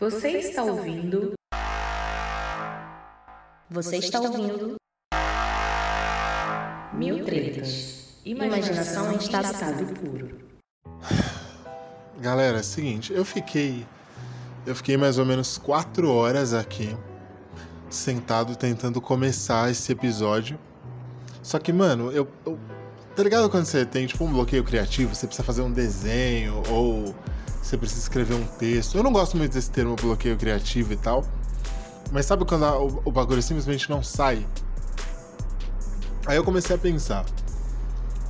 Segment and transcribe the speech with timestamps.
[0.00, 1.32] Você está ouvindo?
[3.68, 4.76] Você está ouvindo?
[6.92, 8.04] Mil tretas.
[8.24, 10.38] Imaginação em estado puro.
[12.20, 13.84] Galera, é o seguinte, eu fiquei.
[14.64, 16.96] Eu fiquei mais ou menos quatro horas aqui,
[17.90, 20.56] sentado tentando começar esse episódio.
[21.42, 22.56] Só que, mano, eu, eu.
[23.16, 27.12] Tá ligado quando você tem tipo um bloqueio criativo, você precisa fazer um desenho ou
[27.68, 28.96] você precisa escrever um texto.
[28.96, 31.22] Eu não gosto muito desse termo bloqueio criativo e tal.
[32.10, 34.46] Mas sabe quando a, o, o bagulho simplesmente não sai?
[36.26, 37.26] Aí eu comecei a pensar: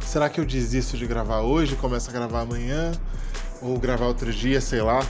[0.00, 2.90] será que eu desisto de gravar hoje, começo a gravar amanhã?
[3.62, 5.06] Ou gravar outro dia, sei lá?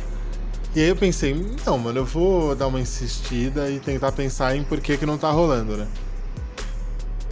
[0.75, 4.63] E aí eu pensei: não, mano, eu vou dar uma insistida e tentar pensar em
[4.63, 5.89] por que, que não tá rolando, né?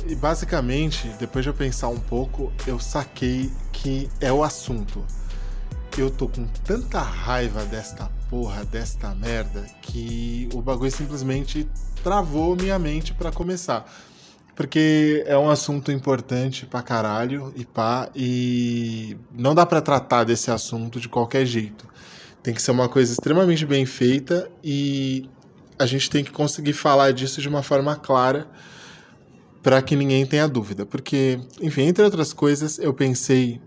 [0.07, 5.05] E basicamente, depois de eu pensar um pouco, eu saquei que é o assunto
[5.99, 11.67] eu tô com tanta raiva desta porra, desta merda, que o bagulho simplesmente
[12.03, 13.91] travou minha mente para começar.
[14.55, 20.51] Porque é um assunto importante pra caralho e pá, e não dá para tratar desse
[20.51, 21.89] assunto de qualquer jeito.
[22.43, 25.29] Tem que ser uma coisa extremamente bem feita e
[25.79, 28.47] a gente tem que conseguir falar disso de uma forma clara
[29.63, 30.85] para que ninguém tenha dúvida.
[30.85, 33.61] Porque, enfim, entre outras coisas, eu pensei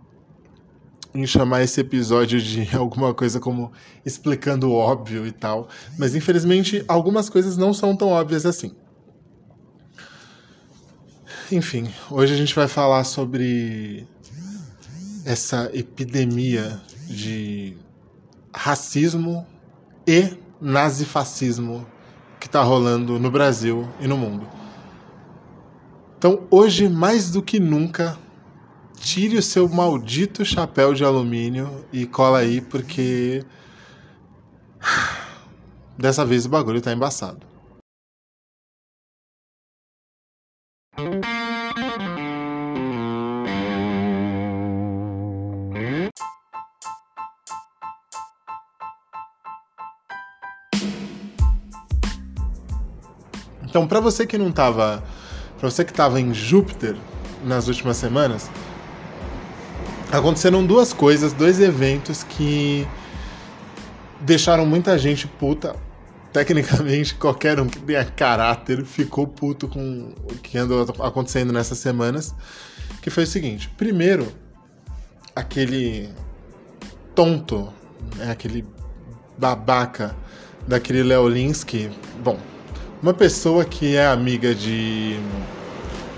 [1.13, 3.71] em chamar esse episódio de alguma coisa como
[4.05, 8.75] explicando o óbvio e tal, mas infelizmente algumas coisas não são tão óbvias assim.
[11.51, 14.07] Enfim, hoje a gente vai falar sobre
[15.25, 17.75] essa epidemia de
[18.53, 19.45] racismo
[20.05, 21.87] e nazifascismo
[22.39, 24.47] que está rolando no Brasil e no mundo.
[26.17, 28.17] Então, hoje mais do que nunca,
[28.99, 33.43] tire o seu maldito chapéu de alumínio e cola aí, porque.
[35.97, 37.45] Dessa vez o bagulho tá embaçado.
[53.63, 55.03] Então, para você que não tava,
[55.59, 56.97] para você que tava em Júpiter
[57.43, 58.49] nas últimas semanas,
[60.11, 62.87] aconteceram duas coisas, dois eventos que
[64.21, 65.75] deixaram muita gente puta.
[66.31, 72.35] Tecnicamente, qualquer um que tenha caráter ficou puto com o que andou acontecendo nessas semanas.
[73.01, 74.31] Que foi o seguinte: primeiro,
[75.35, 76.09] aquele
[77.15, 77.73] tonto,
[78.15, 78.65] né, aquele
[79.37, 80.15] babaca
[80.67, 81.89] daquele Leolinsky.
[82.23, 82.37] Bom,
[83.01, 85.19] uma pessoa que é amiga de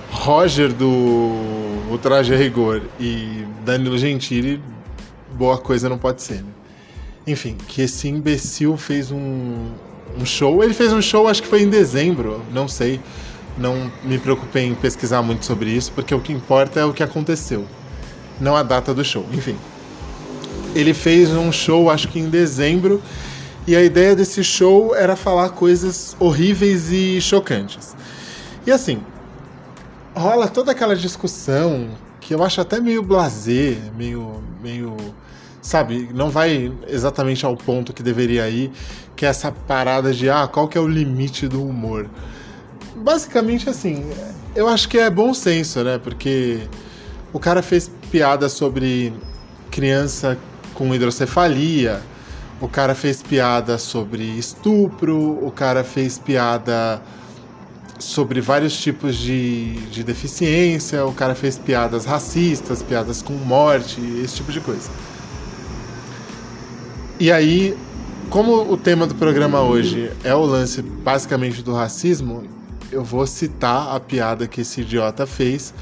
[0.10, 4.62] Roger do O Traje a Rigor e Danilo Gentili,
[5.34, 6.36] boa coisa não pode ser.
[6.36, 6.50] Né?
[7.28, 9.68] Enfim, que esse imbecil fez um,
[10.18, 10.64] um show.
[10.64, 13.00] Ele fez um show, acho que foi em dezembro, não sei.
[13.58, 17.04] Não me preocupei em pesquisar muito sobre isso, porque o que importa é o que
[17.04, 17.66] aconteceu,
[18.40, 19.26] não a data do show.
[19.34, 19.58] Enfim,
[20.74, 23.02] ele fez um show, acho que em dezembro,
[23.68, 27.96] e a ideia desse show era falar coisas horríveis e chocantes.
[28.66, 29.02] E assim,
[30.16, 31.90] rola toda aquela discussão
[32.20, 34.96] que eu acho até meio blazer, meio, meio,
[35.62, 38.72] sabe, não vai exatamente ao ponto que deveria ir,
[39.16, 42.10] que é essa parada de ah, qual que é o limite do humor.
[42.96, 44.06] Basicamente assim,
[44.56, 45.98] eu acho que é bom senso, né?
[45.98, 46.62] Porque
[47.34, 49.14] o cara fez piada sobre
[49.72, 50.38] criança
[50.74, 52.02] com hidrocefalia,
[52.60, 57.02] o cara fez piada sobre estupro, o cara fez piada
[58.02, 64.36] sobre vários tipos de, de deficiência, o cara fez piadas racistas, piadas com morte, esse
[64.36, 64.90] tipo de coisa.
[67.20, 67.78] E aí,
[68.30, 72.44] como o tema do programa hoje é o lance basicamente do racismo,
[72.92, 75.74] eu vou citar a piada que esse idiota fez.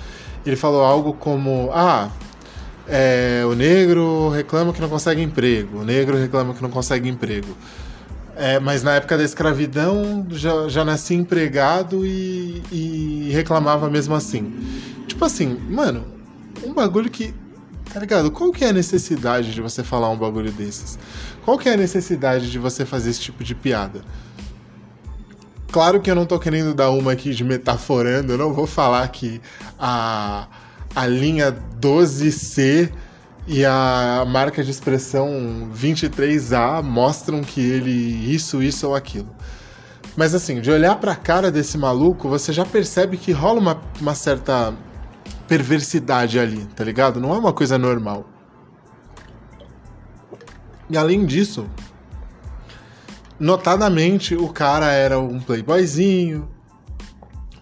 [0.45, 2.09] Ele falou algo como: Ah,
[2.87, 7.55] é, o negro reclama que não consegue emprego, o negro reclama que não consegue emprego.
[8.39, 14.53] É, mas na época da escravidão já, já nasci empregado e, e reclamava mesmo assim.
[15.05, 16.05] Tipo assim, mano,
[16.63, 17.33] um bagulho que.
[17.93, 18.31] Tá ligado?
[18.31, 20.97] Qual que é a necessidade de você falar um bagulho desses?
[21.43, 23.99] Qual que é a necessidade de você fazer esse tipo de piada?
[25.69, 29.05] Claro que eu não tô querendo dar uma aqui de metaforando, eu não vou falar
[29.09, 29.41] que
[29.77, 30.47] a,
[30.95, 32.89] a linha 12C
[33.51, 37.89] e a marca de expressão 23A mostram que ele
[38.31, 39.35] isso, isso ou aquilo.
[40.15, 44.13] Mas assim, de olhar pra cara desse maluco, você já percebe que rola uma, uma
[44.13, 44.71] certa
[45.47, 47.19] perversidade ali, tá ligado?
[47.19, 48.29] Não é uma coisa normal.
[50.87, 51.67] E além disso,
[53.39, 56.47] notadamente o cara era um playboyzinho,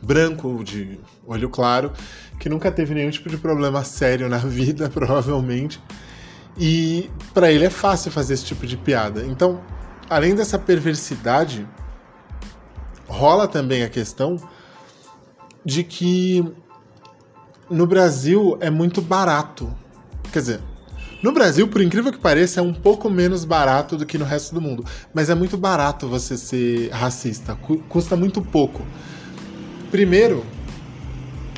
[0.01, 1.93] branco, de olho claro,
[2.39, 5.81] que nunca teve nenhum tipo de problema sério na vida, provavelmente.
[6.57, 9.25] E para ele é fácil fazer esse tipo de piada.
[9.25, 9.61] Então,
[10.09, 11.67] além dessa perversidade,
[13.07, 14.37] rola também a questão
[15.63, 16.43] de que
[17.69, 19.73] no Brasil é muito barato.
[20.31, 20.59] Quer dizer,
[21.21, 24.53] no Brasil, por incrível que pareça, é um pouco menos barato do que no resto
[24.53, 24.85] do mundo.
[25.13, 27.55] Mas é muito barato você ser racista.
[27.89, 28.85] Custa muito pouco.
[29.91, 30.45] Primeiro,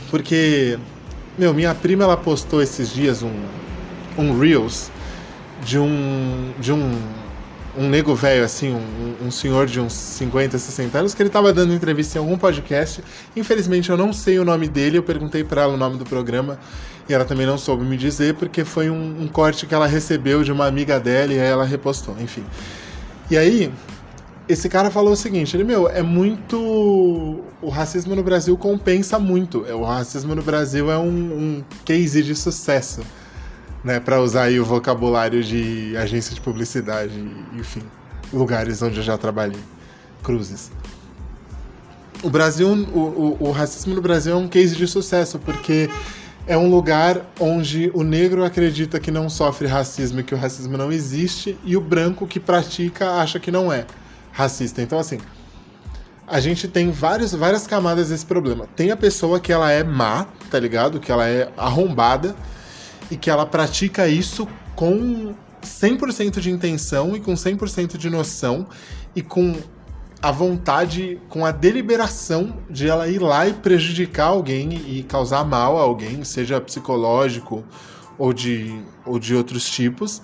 [0.09, 0.77] porque,
[1.37, 3.33] meu, minha prima ela postou esses dias um,
[4.17, 4.91] um Reels
[5.63, 6.51] de um.
[6.59, 6.97] de um.
[7.77, 11.53] um nego velho, assim, um, um senhor de uns 50, 60 anos, que ele tava
[11.53, 13.03] dando entrevista em algum podcast.
[13.35, 16.59] Infelizmente eu não sei o nome dele, eu perguntei para ela o nome do programa
[17.07, 20.43] e ela também não soube me dizer, porque foi um, um corte que ela recebeu
[20.43, 22.43] de uma amiga dela e aí ela repostou, enfim.
[23.31, 23.71] E aí,
[24.49, 26.57] esse cara falou o seguinte: ele, meu, é muito.
[27.61, 29.59] O racismo no Brasil compensa muito.
[29.59, 33.01] O racismo no Brasil é um, um case de sucesso,
[33.83, 33.99] né?
[33.99, 37.13] Para usar aí o vocabulário de agência de publicidade,
[37.53, 37.83] enfim,
[38.33, 39.61] lugares onde eu já trabalhei,
[40.23, 40.71] cruzes.
[42.23, 45.89] O Brasil, o, o, o racismo no Brasil é um case de sucesso, porque
[46.47, 50.75] é um lugar onde o negro acredita que não sofre racismo e que o racismo
[50.75, 53.85] não existe, e o branco que pratica acha que não é
[54.39, 54.81] racista.
[54.81, 55.19] Então, assim,
[56.25, 58.67] a gente tem vários, várias camadas desse problema.
[58.75, 60.99] Tem a pessoa que ela é má, tá ligado?
[60.99, 62.35] Que ela é arrombada
[63.11, 68.67] e que ela pratica isso com 100% de intenção e com 100% de noção
[69.13, 69.55] e com
[70.21, 75.77] a vontade, com a deliberação de ela ir lá e prejudicar alguém e causar mal
[75.77, 77.63] a alguém, seja psicológico
[78.17, 80.21] ou de, ou de outros tipos.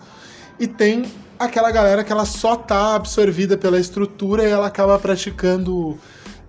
[0.60, 1.06] E tem
[1.38, 5.98] aquela galera que ela só tá absorvida pela estrutura e ela acaba praticando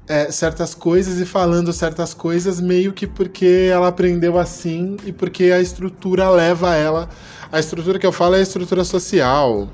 [0.09, 5.45] é, certas coisas e falando certas coisas meio que porque ela aprendeu assim e porque
[5.45, 7.09] a estrutura leva ela.
[7.51, 9.69] A estrutura que eu falo é a estrutura social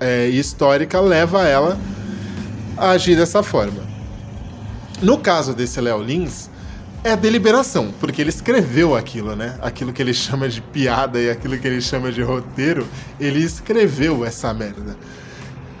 [0.00, 1.78] é, e histórica leva ela
[2.76, 3.82] a agir dessa forma.
[5.00, 6.48] No caso desse Léo Lins,
[7.04, 9.58] é a deliberação, porque ele escreveu aquilo, né?
[9.60, 12.86] Aquilo que ele chama de piada e aquilo que ele chama de roteiro,
[13.18, 14.96] ele escreveu essa merda.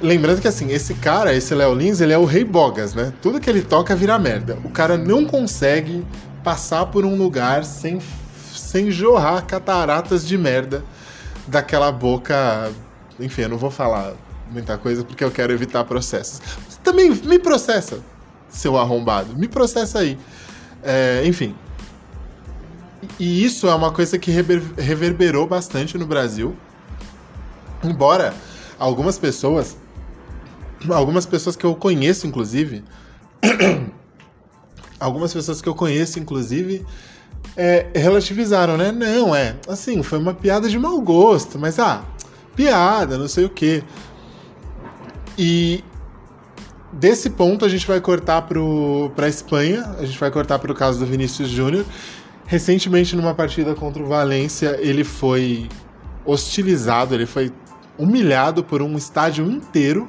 [0.00, 3.12] Lembrando que assim, esse cara, esse Léo Lins, ele é o rei Bogas, né?
[3.22, 4.58] Tudo que ele toca vira merda.
[4.64, 6.04] O cara não consegue
[6.42, 8.00] passar por um lugar sem,
[8.52, 10.84] sem jorrar cataratas de merda
[11.46, 12.68] daquela boca.
[13.20, 14.14] Enfim, eu não vou falar
[14.50, 16.40] muita coisa porque eu quero evitar processos.
[16.82, 18.00] Também me processa,
[18.48, 19.36] seu arrombado.
[19.36, 20.18] Me processa aí.
[20.82, 21.54] É, enfim.
[23.18, 26.56] E isso é uma coisa que reverberou bastante no Brasil.
[27.82, 28.32] Embora
[28.78, 29.76] algumas pessoas,
[30.88, 32.84] algumas pessoas que eu conheço, inclusive,
[34.98, 36.84] algumas pessoas que eu conheço, inclusive,
[37.56, 38.92] é, relativizaram, né?
[38.92, 42.04] Não, é, assim, foi uma piada de mau gosto, mas ah,
[42.54, 43.82] piada, não sei o quê.
[45.36, 45.82] E
[46.92, 50.74] desse ponto a gente vai cortar para a Espanha, a gente vai cortar para o
[50.74, 51.84] caso do Vinícius Júnior.
[52.46, 55.68] Recentemente, numa partida contra o Valência, ele foi
[56.24, 57.52] hostilizado, ele foi
[57.98, 60.08] humilhado por um estádio inteiro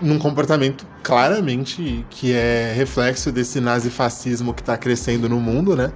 [0.00, 5.92] num comportamento claramente que é reflexo desse nazifascismo que está crescendo no mundo, né?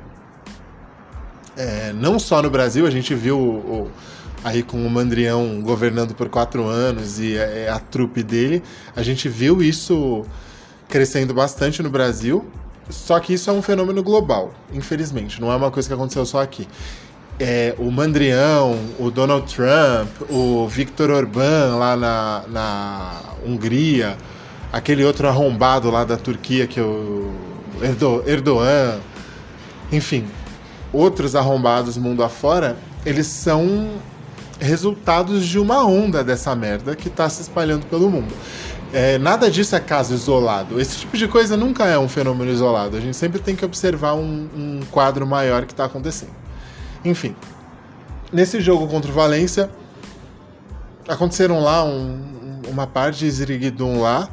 [1.57, 3.91] É, não só no Brasil, a gente viu o,
[4.45, 8.63] aí com o Mandrião governando por quatro anos e a, é, é a trupe dele,
[8.95, 10.25] a gente viu isso
[10.89, 12.45] crescendo bastante no Brasil.
[12.91, 16.43] Só que isso é um fenômeno global, infelizmente, não é uma coisa que aconteceu só
[16.43, 16.69] aqui.
[17.41, 24.19] É, o Mandrião, o Donald Trump, o Viktor Orbán lá na, na Hungria,
[24.71, 27.33] aquele outro arrombado lá da Turquia que é o
[27.83, 29.01] Erdo, Erdogan,
[29.91, 30.27] enfim,
[30.93, 33.89] outros arrombados mundo afora, eles são
[34.65, 38.35] resultados de uma onda dessa merda que está se espalhando pelo mundo.
[38.93, 40.81] É, nada disso é caso isolado.
[40.81, 42.97] Esse tipo de coisa nunca é um fenômeno isolado.
[42.97, 46.33] A gente sempre tem que observar um, um quadro maior que está acontecendo.
[47.05, 47.35] Enfim,
[48.33, 49.69] nesse jogo contra o Valência,
[51.09, 54.29] aconteceram lá um, uma parte de Ziriguidum lá,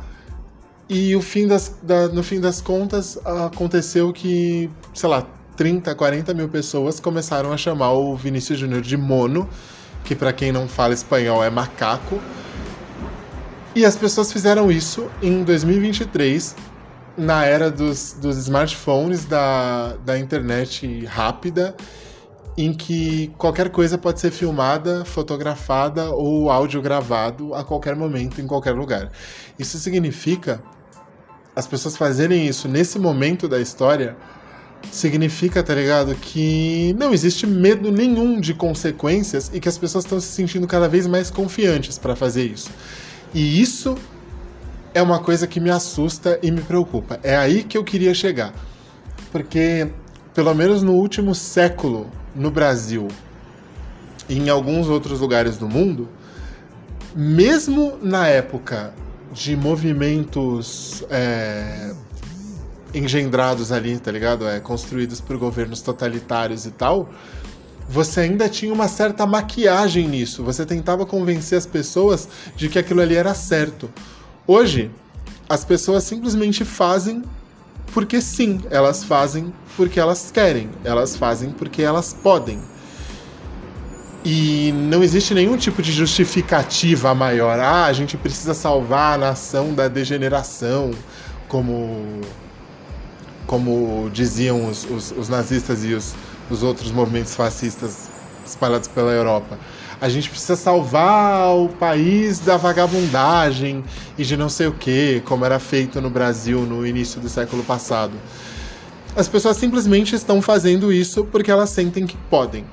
[0.88, 6.34] e o fim das, da, no fim das contas aconteceu que, sei lá, 30, 40
[6.34, 9.48] mil pessoas começaram a chamar o Vinícius Júnior de mono
[10.04, 12.20] que para quem não fala espanhol é macaco.
[13.74, 16.56] E as pessoas fizeram isso em 2023,
[17.18, 21.76] na era dos, dos smartphones, da, da internet rápida
[22.58, 28.48] em que qualquer coisa pode ser filmada, fotografada ou áudio gravado a qualquer momento, em
[28.48, 29.10] qualquer lugar.
[29.58, 30.62] Isso significa
[31.56, 34.16] as pessoas fazerem isso nesse momento da história
[34.90, 40.20] significa, tá ligado, que não existe medo nenhum de consequências e que as pessoas estão
[40.20, 42.70] se sentindo cada vez mais confiantes para fazer isso.
[43.34, 43.98] E isso
[44.94, 47.20] é uma coisa que me assusta e me preocupa.
[47.24, 48.54] É aí que eu queria chegar.
[49.32, 49.90] Porque,
[50.34, 53.08] pelo menos no último século, no Brasil
[54.28, 56.10] e em alguns outros lugares do mundo,
[57.16, 58.94] mesmo na época
[59.32, 61.94] de movimentos é,
[62.94, 64.48] engendrados ali, tá ligado?
[64.48, 67.10] É, construídos por governos totalitários e tal,
[67.88, 70.44] você ainda tinha uma certa maquiagem nisso.
[70.44, 73.90] Você tentava convencer as pessoas de que aquilo ali era certo.
[74.48, 74.92] Hoje,
[75.50, 77.24] as pessoas simplesmente fazem
[77.94, 82.60] porque sim, elas fazem porque elas querem, elas fazem porque elas podem.
[84.24, 87.60] E não existe nenhum tipo de justificativa maior.
[87.60, 90.92] Ah, a gente precisa salvar a nação da degeneração,
[91.48, 92.22] como
[93.46, 96.14] como diziam os, os, os nazistas e os,
[96.50, 98.10] os outros movimentos fascistas
[98.46, 99.58] espalhados pela Europa.
[100.00, 103.84] A gente precisa salvar o país da vagabundagem
[104.18, 107.64] e de não sei o que, como era feito no Brasil no início do século
[107.64, 108.14] passado.
[109.16, 112.66] As pessoas simplesmente estão fazendo isso porque elas sentem que podem.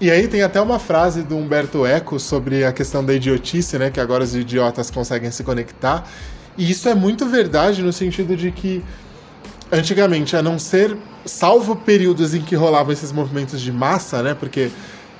[0.00, 3.90] E aí tem até uma frase do Humberto Eco sobre a questão da idiotice, né?
[3.90, 6.08] Que agora os idiotas conseguem se conectar.
[6.56, 8.82] E isso é muito verdade no sentido de que
[9.72, 14.34] antigamente, a não ser, salvo períodos em que rolavam esses movimentos de massa, né?
[14.34, 14.70] Porque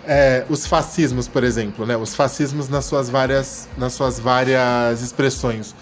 [0.06, 1.96] é, os fascismos, por exemplo, né?
[1.96, 5.74] Os fascismos nas suas várias, nas suas várias expressões.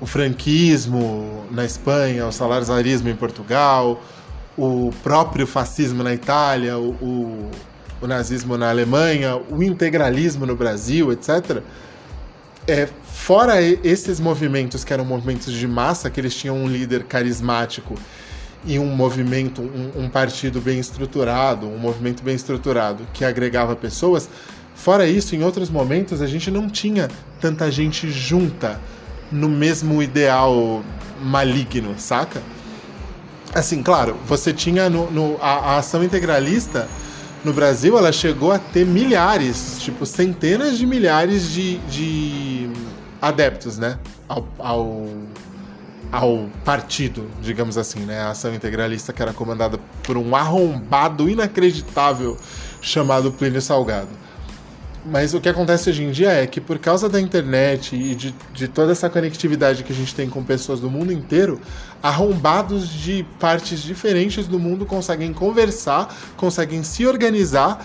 [0.00, 4.02] O franquismo na Espanha, o salarizarismo em Portugal,
[4.56, 7.50] o próprio fascismo na Itália, o, o,
[8.00, 11.62] o nazismo na Alemanha, o integralismo no Brasil, etc.
[12.66, 12.88] É,
[13.24, 17.94] fora esses movimentos que eram movimentos de massa, que eles tinham um líder carismático
[18.66, 24.28] e um movimento, um, um, partido bem estruturado, um movimento bem estruturado que agregava pessoas.
[24.74, 27.08] Fora isso, em outros momentos a gente não tinha
[27.40, 28.78] tanta gente junta
[29.32, 30.84] no mesmo ideal
[31.22, 32.42] maligno, saca?
[33.54, 36.86] Assim, claro, você tinha no, no a, a ação integralista
[37.42, 42.68] no Brasil, ela chegou a ter milhares, tipo centenas de milhares de, de
[43.28, 43.98] adeptos, né?
[44.28, 45.06] Ao, ao,
[46.10, 48.20] ao, partido, digamos assim, né?
[48.20, 52.36] A ação integralista que era comandada por um arrombado inacreditável
[52.80, 54.24] chamado Plínio Salgado.
[55.06, 58.34] Mas o que acontece hoje em dia é que, por causa da internet e de,
[58.54, 61.60] de toda essa conectividade que a gente tem com pessoas do mundo inteiro,
[62.02, 67.84] arrombados de partes diferentes do mundo conseguem conversar, conseguem se organizar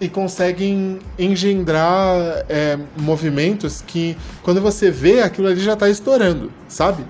[0.00, 7.04] e conseguem engendrar é, movimentos que, quando você vê, aquilo ali já está estourando, sabe?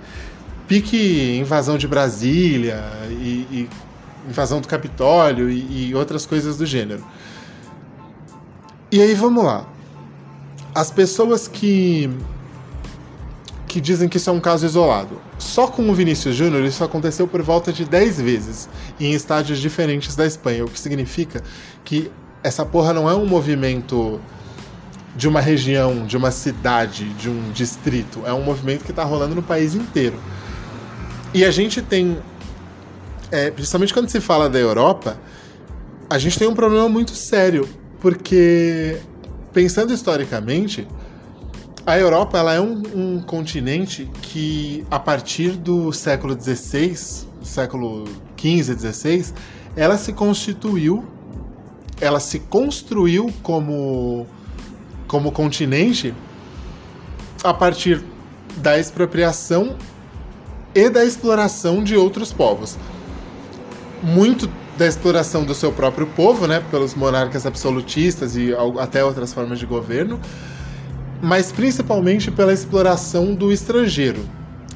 [0.66, 3.68] Pique invasão de Brasília e, e
[4.28, 7.04] invasão do Capitólio e, e outras coisas do gênero.
[8.90, 9.66] E aí vamos lá.
[10.74, 12.10] As pessoas que
[13.66, 15.20] que dizem que isso é um caso isolado.
[15.38, 18.68] Só com o Vinícius Júnior isso aconteceu por volta de 10 vezes
[18.98, 21.42] em estádios diferentes da Espanha, o que significa
[21.84, 22.10] que
[22.42, 24.20] essa porra não é um movimento
[25.16, 28.22] de uma região, de uma cidade, de um distrito.
[28.24, 30.16] É um movimento que está rolando no país inteiro.
[31.34, 32.18] E a gente tem,
[33.30, 35.18] é, principalmente quando se fala da Europa,
[36.08, 37.68] a gente tem um problema muito sério,
[38.00, 38.98] porque
[39.52, 40.86] pensando historicamente,
[41.84, 46.96] a Europa ela é um, um continente que a partir do século XVI,
[47.42, 48.04] século
[48.38, 49.34] XV, XVI,
[49.74, 51.04] ela se constituiu
[52.00, 54.26] ela se construiu como,
[55.06, 56.14] como continente
[57.42, 58.02] a partir
[58.56, 59.76] da expropriação
[60.74, 62.76] e da exploração de outros povos.
[64.02, 69.58] Muito da exploração do seu próprio povo, né, pelos monarcas absolutistas e até outras formas
[69.58, 70.20] de governo,
[71.20, 74.20] mas principalmente pela exploração do estrangeiro,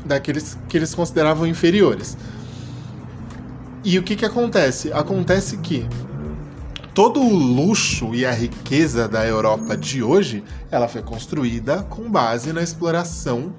[0.05, 2.17] daqueles que eles consideravam inferiores.
[3.85, 4.93] E o que, que acontece?
[4.93, 5.87] Acontece que
[6.95, 12.53] todo o luxo e a riqueza da Europa de hoje, ela foi construída com base
[12.53, 13.55] na exploração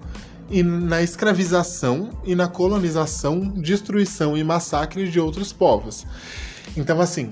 [0.50, 6.06] e na escravização e na colonização, destruição e massacre de outros povos.
[6.78, 7.32] Então, assim,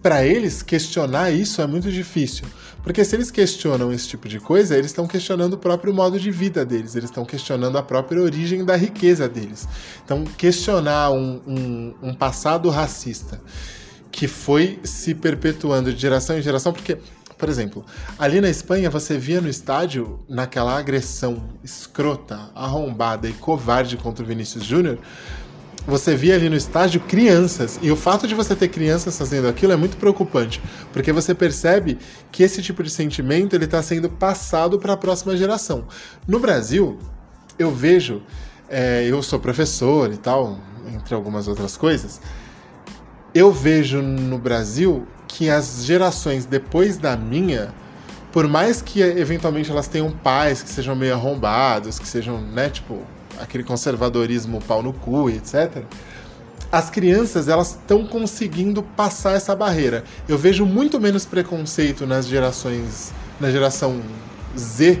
[0.00, 2.44] para eles questionar isso é muito difícil,
[2.84, 6.30] porque se eles questionam esse tipo de coisa, eles estão questionando o próprio modo de
[6.30, 9.66] vida deles, eles estão questionando a própria origem da riqueza deles.
[10.04, 13.40] Então, questionar um, um, um passado racista
[14.10, 16.98] que foi se perpetuando de geração em geração, porque,
[17.36, 17.84] por exemplo,
[18.18, 24.26] ali na Espanha você via no estádio, naquela agressão escrota, arrombada e covarde contra o
[24.26, 24.98] Vinícius Júnior,
[25.88, 27.78] você via ali no estádio crianças.
[27.80, 30.60] E o fato de você ter crianças fazendo aquilo é muito preocupante,
[30.92, 31.98] porque você percebe
[32.30, 35.86] que esse tipo de sentimento ele está sendo passado para a próxima geração.
[36.26, 36.98] No Brasil,
[37.58, 38.22] eu vejo,
[38.68, 40.58] é, eu sou professor e tal,
[40.94, 42.20] entre algumas outras coisas,
[43.34, 47.72] eu vejo no Brasil que as gerações depois da minha,
[48.32, 52.98] por mais que eventualmente elas tenham pais que sejam meio arrombados, que sejam, né, tipo,
[53.40, 55.82] aquele conservadorismo pau no cu, etc.
[56.70, 60.04] As crianças elas estão conseguindo passar essa barreira.
[60.28, 64.00] Eu vejo muito menos preconceito nas gerações, na geração
[64.56, 65.00] Z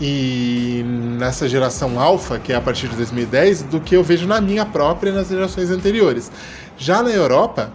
[0.00, 0.82] e
[1.18, 4.64] nessa geração alfa, que é a partir de 2010, do que eu vejo na minha
[4.64, 6.32] própria nas gerações anteriores.
[6.78, 7.70] Já na Europa,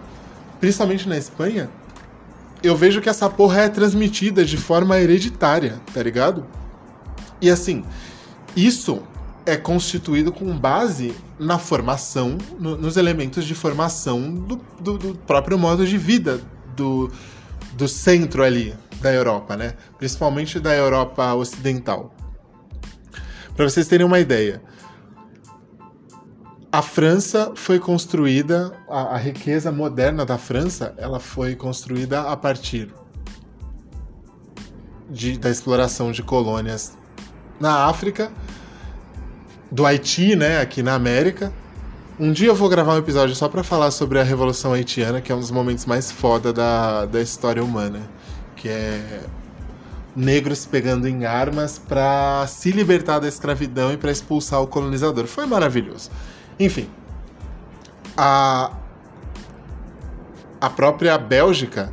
[0.60, 1.70] principalmente na Espanha,
[2.62, 6.44] eu vejo que essa porra é transmitida de forma hereditária, tá ligado?
[7.40, 7.84] E assim,
[8.56, 9.02] isso
[9.44, 15.56] é constituído com base na formação, no, nos elementos de formação do, do, do, próprio
[15.56, 16.40] modo de vida
[16.74, 17.12] do,
[17.74, 19.74] do centro ali da Europa, né?
[19.98, 22.15] Principalmente da Europa ocidental.
[23.56, 24.60] Para vocês terem uma ideia,
[26.70, 32.92] a França foi construída, a, a riqueza moderna da França, ela foi construída a partir
[35.08, 36.98] de, da exploração de colônias
[37.58, 38.30] na África
[39.72, 41.50] do Haiti, né, aqui na América.
[42.20, 45.32] Um dia eu vou gravar um episódio só para falar sobre a Revolução Haitiana, que
[45.32, 48.00] é um dos momentos mais foda da, da história humana,
[48.54, 49.20] que é
[50.16, 55.26] negros pegando em armas para se libertar da escravidão e para expulsar o colonizador.
[55.26, 56.10] Foi maravilhoso.
[56.58, 56.88] Enfim,
[58.16, 58.72] a
[60.58, 61.92] a própria Bélgica,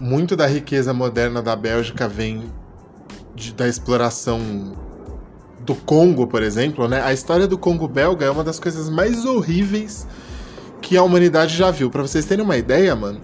[0.00, 2.52] muito da riqueza moderna da Bélgica vem
[3.34, 4.76] de, da exploração
[5.60, 7.02] do Congo, por exemplo, né?
[7.02, 10.06] A história do Congo belga é uma das coisas mais horríveis
[10.80, 11.90] que a humanidade já viu.
[11.90, 13.20] Para vocês terem uma ideia, mano,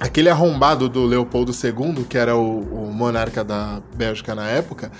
[0.00, 4.90] aquele arrombado do Leopoldo II, que era o, o monarca da Bélgica na época,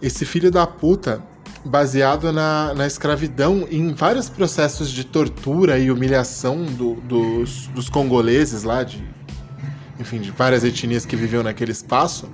[0.00, 1.20] esse filho da puta,
[1.64, 8.62] baseado na, na escravidão em vários processos de tortura e humilhação do, dos, dos congoleses
[8.62, 9.02] lá, de,
[9.98, 12.28] enfim, de várias etnias que viviam naquele espaço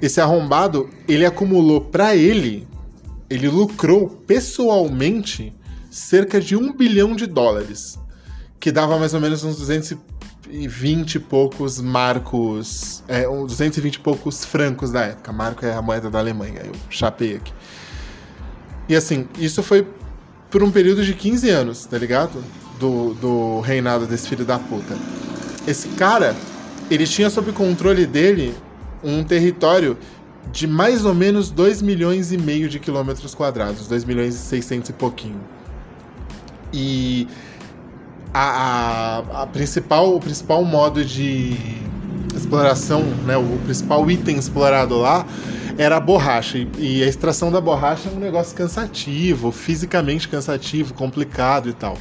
[0.00, 2.66] esse arrombado, ele acumulou para ele,
[3.30, 5.54] ele lucrou pessoalmente
[5.90, 7.98] cerca de um bilhão de dólares,
[8.60, 9.58] que dava mais ou menos uns
[10.46, 15.32] 220 e poucos marcos, é, 220 e poucos francos da época.
[15.32, 17.52] Marco é a moeda da Alemanha, eu chapei aqui.
[18.88, 19.86] E assim, isso foi
[20.50, 22.42] por um período de 15 anos, tá ligado?
[22.78, 24.96] Do, do reinado desse filho da puta.
[25.66, 26.36] Esse cara,
[26.90, 28.54] ele tinha sob controle dele
[29.02, 29.98] um território
[30.52, 34.90] de mais ou menos 2 milhões e meio de quilômetros quadrados, 2 milhões e 600
[34.90, 35.40] e pouquinho.
[36.72, 37.26] E
[38.38, 41.56] a, a, a, principal, o principal modo de
[42.34, 45.26] exploração, né, o principal item explorado lá
[45.78, 46.58] era a borracha.
[46.58, 51.96] E, e a extração da borracha é um negócio cansativo, fisicamente cansativo, complicado e tal.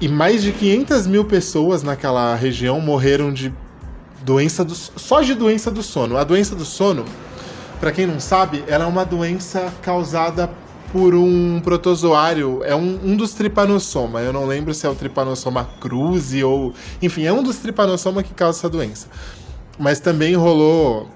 [0.00, 3.52] E mais de 500 mil pessoas naquela região morreram de
[4.24, 6.16] Doença do, só de doença do sono.
[6.16, 7.04] A doença do sono,
[7.78, 10.48] para quem não sabe, ela é uma doença causada
[10.94, 14.20] por um protozoário, é um, um dos tripanossoma.
[14.20, 16.72] Eu não lembro se é o tripanossoma cruzi ou.
[17.02, 19.08] Enfim, é um dos tripanossoma que causa essa doença.
[19.76, 21.08] Mas também rolou.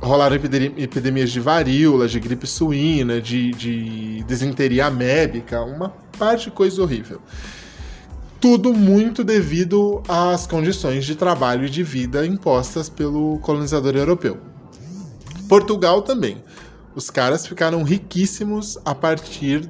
[0.00, 6.82] Rolaram epidemias de varíola, de gripe suína, de, de desinteria amébica, uma parte de coisa
[6.82, 7.20] horrível
[8.40, 14.36] tudo muito devido às condições de trabalho e de vida impostas pelo colonizador europeu.
[15.48, 16.42] Portugal também.
[16.94, 19.68] Os caras ficaram riquíssimos a partir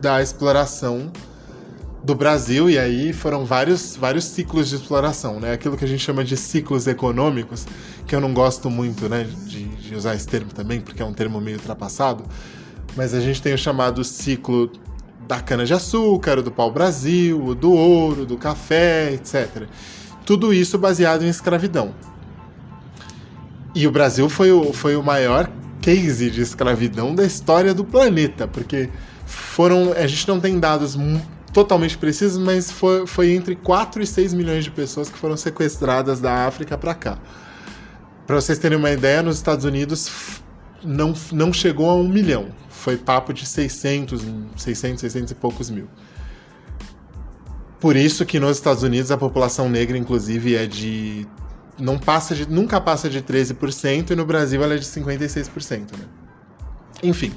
[0.00, 1.12] da exploração
[2.04, 5.52] do Brasil e aí foram vários, vários ciclos de exploração, né?
[5.52, 7.66] Aquilo que a gente chama de ciclos econômicos,
[8.06, 11.12] que eu não gosto muito, né, de, de usar esse termo também, porque é um
[11.12, 12.24] termo meio ultrapassado,
[12.96, 14.70] mas a gente tem o chamado ciclo
[15.28, 19.68] da cana-de-açúcar, do pau-brasil, do ouro, do café, etc.
[20.24, 21.94] Tudo isso baseado em escravidão.
[23.74, 25.48] E o Brasil foi o, foi o maior
[25.80, 28.88] case de escravidão da história do planeta, porque
[29.26, 29.92] foram.
[29.92, 30.96] A gente não tem dados
[31.52, 36.20] totalmente precisos, mas foi, foi entre 4 e 6 milhões de pessoas que foram sequestradas
[36.20, 37.18] da África para cá.
[38.26, 40.40] Para vocês terem uma ideia, nos Estados Unidos
[40.84, 44.22] não, não chegou a um milhão foi papo de 600,
[44.56, 45.86] 600, 600 e poucos mil.
[47.78, 51.26] Por isso que nos Estados Unidos a população negra, inclusive, é de.
[51.80, 55.92] Não passa de, nunca passa de 13% e no Brasil ela é de 56%.
[55.98, 56.04] Né?
[57.02, 57.32] Enfim.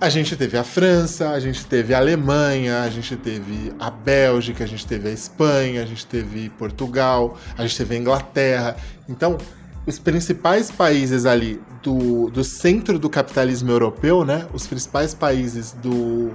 [0.00, 4.64] A gente teve a França, a gente teve a Alemanha, a gente teve a Bélgica,
[4.64, 8.76] a gente teve a Espanha, a gente teve Portugal, a gente teve a Inglaterra.
[9.08, 9.38] Então,
[9.86, 14.46] os principais países ali do, do centro do capitalismo europeu, né?
[14.52, 16.32] Os principais países do,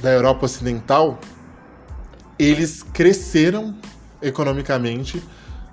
[0.00, 1.20] da Europa Ocidental,
[2.38, 3.76] eles cresceram
[4.22, 5.22] economicamente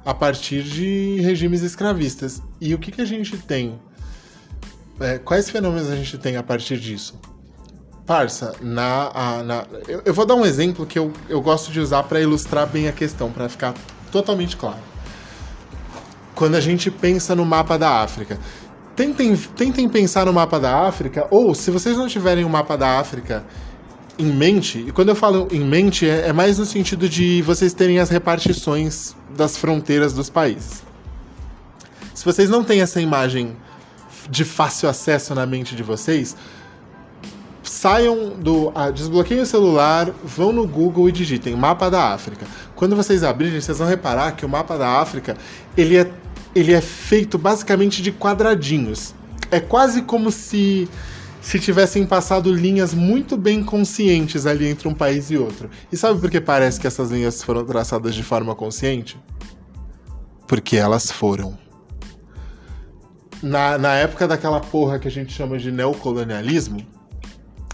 [0.05, 2.41] a partir de regimes escravistas.
[2.59, 3.79] E o que, que a gente tem
[4.99, 7.17] é, quais fenômenos a gente tem a partir disso?
[8.05, 11.79] Parça, na, a, na eu, eu, vou dar um exemplo que eu, eu gosto de
[11.79, 13.73] usar para ilustrar bem a questão, para ficar
[14.11, 14.79] totalmente claro.
[16.35, 18.37] Quando a gente pensa no mapa da África,
[18.95, 22.75] tentem, tentem pensar no mapa da África, ou se vocês não tiverem o um mapa
[22.75, 23.45] da África
[24.19, 27.73] em mente, e quando eu falo em mente, é, é mais no sentido de vocês
[27.73, 30.83] terem as repartições das fronteiras dos países.
[32.13, 33.55] Se vocês não têm essa imagem
[34.29, 36.35] de fácil acesso na mente de vocês,
[37.63, 38.73] saiam do.
[38.75, 42.45] Ah, desbloqueiem o celular, vão no Google e digitem mapa da África.
[42.75, 45.37] Quando vocês abrirem, vocês vão reparar que o mapa da África
[45.77, 46.11] ele é,
[46.53, 49.15] ele é feito basicamente de quadradinhos.
[49.49, 50.89] É quase como se
[51.41, 55.69] se tivessem passado linhas muito bem conscientes ali entre um país e outro.
[55.91, 59.17] E sabe por que parece que essas linhas foram traçadas de forma consciente?
[60.47, 61.57] Porque elas foram
[63.41, 66.85] na, na época daquela porra que a gente chama de neocolonialismo,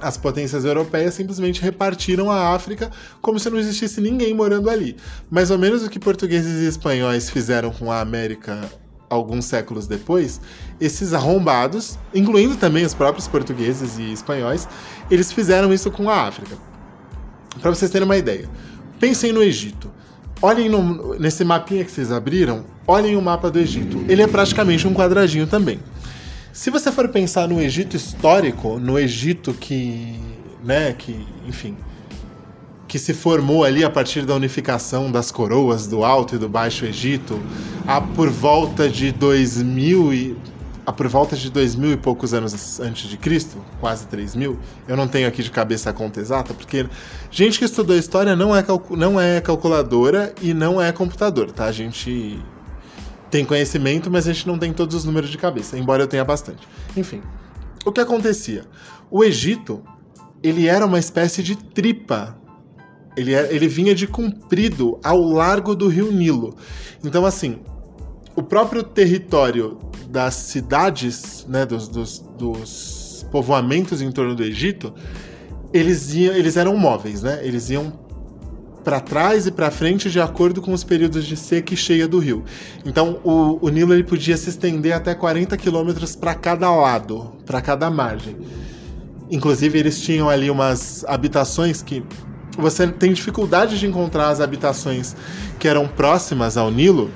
[0.01, 4.97] as potências europeias simplesmente repartiram a África como se não existisse ninguém morando ali.
[5.29, 8.69] Mais ou menos o que portugueses e espanhóis fizeram com a América
[9.09, 10.41] alguns séculos depois,
[10.79, 14.67] esses arrombados, incluindo também os próprios portugueses e espanhóis,
[15.09, 16.57] eles fizeram isso com a África.
[17.61, 18.49] Para vocês terem uma ideia,
[18.99, 19.91] pensem no Egito.
[20.41, 24.03] Olhem no, nesse mapinha que vocês abriram, olhem o mapa do Egito.
[24.07, 25.79] Ele é praticamente um quadradinho também.
[26.51, 30.19] Se você for pensar no Egito histórico, no Egito que,
[30.63, 31.75] né, que, enfim,
[32.87, 36.85] que se formou ali a partir da unificação das coroas do Alto e do Baixo
[36.85, 37.41] Egito,
[37.87, 40.37] a por volta de 2000 e
[40.85, 44.59] a por volta de dois mil e poucos anos antes de Cristo, quase três mil.
[44.87, 46.87] Eu não tenho aqui de cabeça a conta exata, porque
[47.31, 51.65] gente que estudou história não é, não é calculadora e não é computador, tá?
[51.65, 52.39] A gente
[53.31, 56.23] tem conhecimento, mas a gente não tem todos os números de cabeça, embora eu tenha
[56.23, 56.67] bastante.
[56.95, 57.21] Enfim,
[57.83, 58.63] o que acontecia?
[59.09, 59.83] O Egito,
[60.43, 62.37] ele era uma espécie de tripa.
[63.15, 66.55] Ele, era, ele vinha de comprido ao largo do rio Nilo.
[67.03, 67.59] Então, assim,
[68.35, 69.77] o próprio território
[70.09, 74.93] das cidades, né, dos, dos, dos povoamentos em torno do Egito,
[75.73, 77.39] eles, iam, eles eram móveis, né?
[77.43, 78.05] Eles iam
[78.83, 82.19] para trás e para frente de acordo com os períodos de seca e cheia do
[82.19, 82.45] rio.
[82.85, 87.61] Então o, o Nilo ele podia se estender até 40 quilômetros para cada lado, para
[87.61, 88.37] cada margem.
[89.29, 92.03] Inclusive eles tinham ali umas habitações que
[92.57, 95.15] você tem dificuldade de encontrar as habitações
[95.59, 97.11] que eram próximas ao Nilo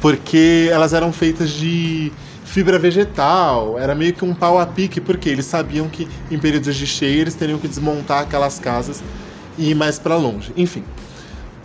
[0.00, 2.12] porque elas eram feitas de
[2.44, 6.76] fibra vegetal, era meio que um pau a pique, porque eles sabiam que em períodos
[6.76, 9.02] de cheia eles teriam que desmontar aquelas casas
[9.58, 10.52] e ir mais para longe.
[10.56, 10.84] Enfim,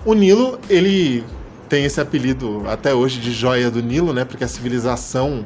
[0.03, 1.23] o Nilo, ele
[1.69, 4.25] tem esse apelido até hoje de joia do Nilo, né?
[4.25, 5.45] Porque a civilização,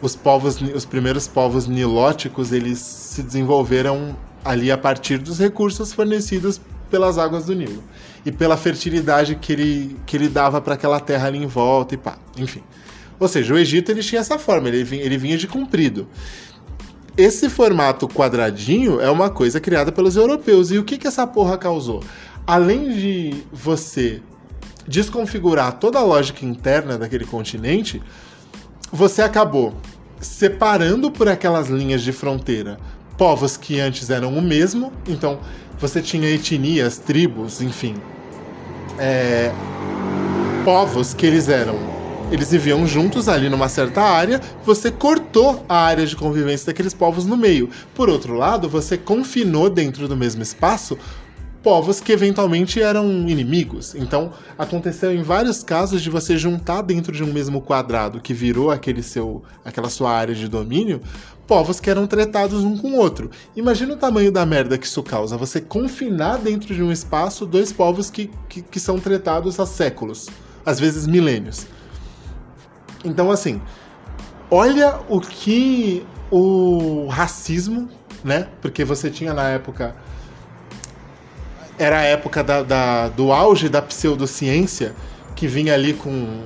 [0.00, 6.60] os povos, os primeiros povos nilóticos, eles se desenvolveram ali a partir dos recursos fornecidos
[6.90, 7.82] pelas águas do Nilo
[8.24, 11.98] e pela fertilidade que ele, que ele dava para aquela terra ali em volta e
[11.98, 12.62] pá, enfim.
[13.18, 16.08] Ou seja, o Egito ele tinha essa forma, ele vinha, ele vinha de comprido.
[17.16, 20.70] Esse formato quadradinho é uma coisa criada pelos europeus.
[20.70, 22.02] E o que, que essa porra causou?
[22.46, 24.22] Além de você
[24.88, 28.02] desconfigurar toda a lógica interna daquele continente,
[28.90, 29.74] você acabou
[30.20, 32.78] separando por aquelas linhas de fronteira
[33.20, 34.90] povos que antes eram o mesmo.
[35.06, 35.40] Então,
[35.78, 37.94] você tinha etnias, tribos, enfim,
[38.98, 39.52] é,
[40.64, 41.76] povos que eles eram.
[42.32, 47.26] Eles viviam juntos ali numa certa área, você cortou a área de convivência daqueles povos
[47.26, 47.68] no meio.
[47.94, 50.96] Por outro lado, você confinou dentro do mesmo espaço
[51.62, 53.94] povos que eventualmente eram inimigos.
[53.94, 58.70] Então, aconteceu em vários casos de você juntar dentro de um mesmo quadrado que virou
[58.70, 61.00] aquele seu, aquela sua área de domínio,
[61.50, 63.28] povos que eram tratados um com o outro.
[63.56, 65.36] Imagina o tamanho da merda que isso causa.
[65.36, 70.28] Você confinar dentro de um espaço dois povos que, que, que são tratados há séculos,
[70.64, 71.66] às vezes milênios.
[73.04, 73.60] Então, assim,
[74.48, 77.88] olha o que o racismo,
[78.22, 78.46] né?
[78.62, 79.96] Porque você tinha na época
[81.76, 84.94] era a época da, da, do auge da pseudociência,
[85.34, 86.44] que vinha ali com.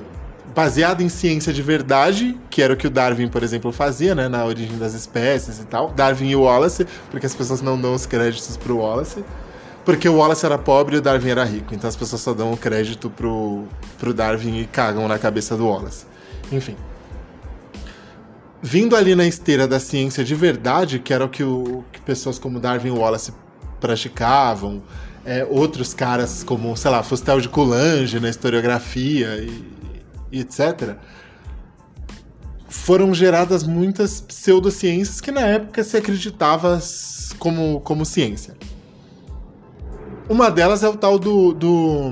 [0.55, 4.29] Baseado em ciência de verdade, que era o que o Darwin, por exemplo, fazia, né,
[4.29, 5.91] na origem das espécies e tal.
[5.91, 9.23] Darwin e Wallace, porque as pessoas não dão os créditos pro Wallace.
[9.83, 12.53] Porque o Wallace era pobre e o Darwin era rico, então as pessoas só dão
[12.53, 13.65] o crédito pro,
[13.99, 16.05] pro Darwin e cagam na cabeça do Wallace.
[16.51, 16.75] Enfim.
[18.61, 22.39] Vindo ali na esteira da ciência de verdade, que era o que, o, que pessoas
[22.39, 23.31] como Darwin e Wallace
[23.79, 24.81] praticavam,
[25.23, 29.74] é, outros caras como, sei lá, Fustel de Coulange na historiografia e,
[30.35, 30.95] e etc.,
[32.67, 36.79] foram geradas muitas pseudociências que na época se acreditava
[37.39, 38.55] como, como ciência.
[40.27, 41.53] Uma delas é o tal do.
[41.53, 42.11] do.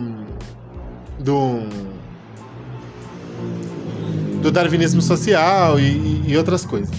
[1.20, 1.94] do,
[4.42, 6.96] do darwinismo social e, e outras coisas.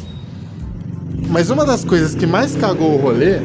[1.28, 3.40] Mas uma das coisas que mais cagou o rolê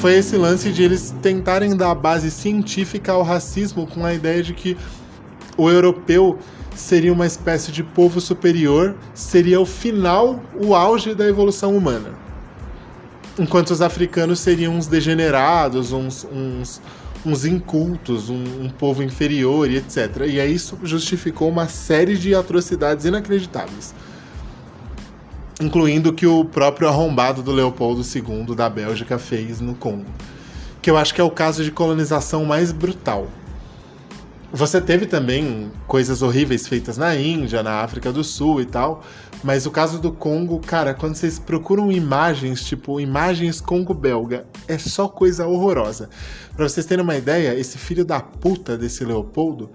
[0.00, 4.54] foi esse lance de eles tentarem dar base científica ao racismo com a ideia de
[4.54, 4.76] que
[5.58, 6.38] o europeu
[6.74, 12.28] seria uma espécie de povo superior, seria o final, o auge da evolução humana
[13.38, 16.82] enquanto os africanos seriam uns degenerados, uns, uns,
[17.24, 20.26] uns incultos, um, um, povo inferior e etc.
[20.26, 23.94] E aí isso justificou uma série de atrocidades inacreditáveis.
[25.60, 30.10] Incluindo o que o próprio arrombado do Leopoldo II da Bélgica fez no Congo.
[30.80, 33.26] Que eu acho que é o caso de colonização mais brutal.
[34.50, 39.02] Você teve também coisas horríveis feitas na Índia, na África do Sul e tal,
[39.44, 45.06] mas o caso do Congo, cara, quando vocês procuram imagens, tipo imagens Congo-belga, é só
[45.06, 46.08] coisa horrorosa.
[46.56, 49.70] Para vocês terem uma ideia, esse filho da puta desse Leopoldo,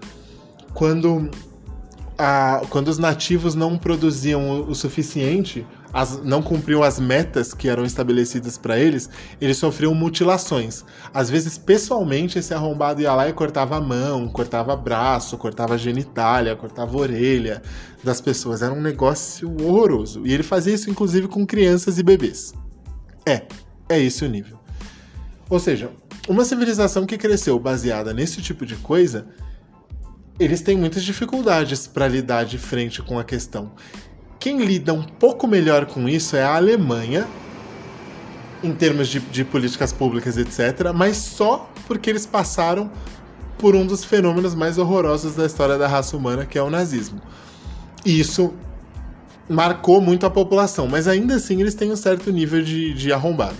[0.74, 1.30] quando,
[2.18, 7.68] a, quando os nativos não produziam o, o suficiente, as, não cumpriam as metas que
[7.68, 9.08] eram estabelecidas para eles,
[9.40, 10.84] eles sofriam mutilações.
[11.14, 16.56] Às vezes, pessoalmente, esse arrombado ia lá e cortava a mão, cortava braço, cortava genitália,
[16.56, 17.62] cortava orelha
[18.02, 18.60] das pessoas.
[18.60, 20.26] Era um negócio horroroso.
[20.26, 22.52] E ele fazia isso, inclusive, com crianças e bebês.
[23.24, 23.42] É,
[23.88, 24.58] é esse o nível.
[25.48, 25.90] Ou seja,
[26.28, 29.28] uma civilização que cresceu baseada nesse tipo de coisa,
[30.40, 33.70] eles têm muitas dificuldades para lidar de frente com a questão.
[34.44, 37.26] Quem lida um pouco melhor com isso é a Alemanha,
[38.62, 42.90] em termos de, de políticas públicas, etc., mas só porque eles passaram
[43.56, 47.22] por um dos fenômenos mais horrorosos da história da raça humana, que é o nazismo.
[48.04, 48.52] E isso
[49.48, 53.56] marcou muito a população, mas ainda assim eles têm um certo nível de, de arrombado.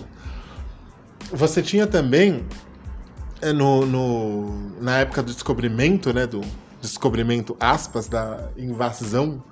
[1.33, 2.44] Você tinha também,
[3.40, 6.42] é, no, no, na época do descobrimento, né, do
[6.79, 9.42] descobrimento, aspas, da invasão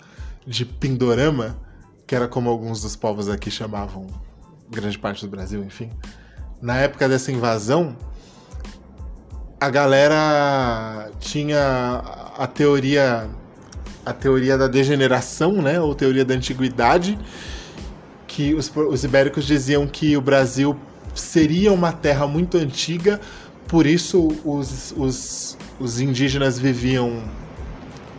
[0.47, 1.57] de Pindorama,
[2.07, 4.07] que era como alguns dos povos aqui chamavam
[4.69, 5.91] grande parte do Brasil, enfim.
[6.61, 7.97] Na época dessa invasão,
[9.61, 12.03] a galera tinha
[12.37, 13.29] a teoria
[14.05, 17.17] a teoria da degeneração, né, ou teoria da antiguidade,
[18.27, 20.77] que os, os ibéricos diziam que o Brasil
[21.15, 23.21] seria uma terra muito antiga,
[23.69, 27.23] por isso os, os, os indígenas viviam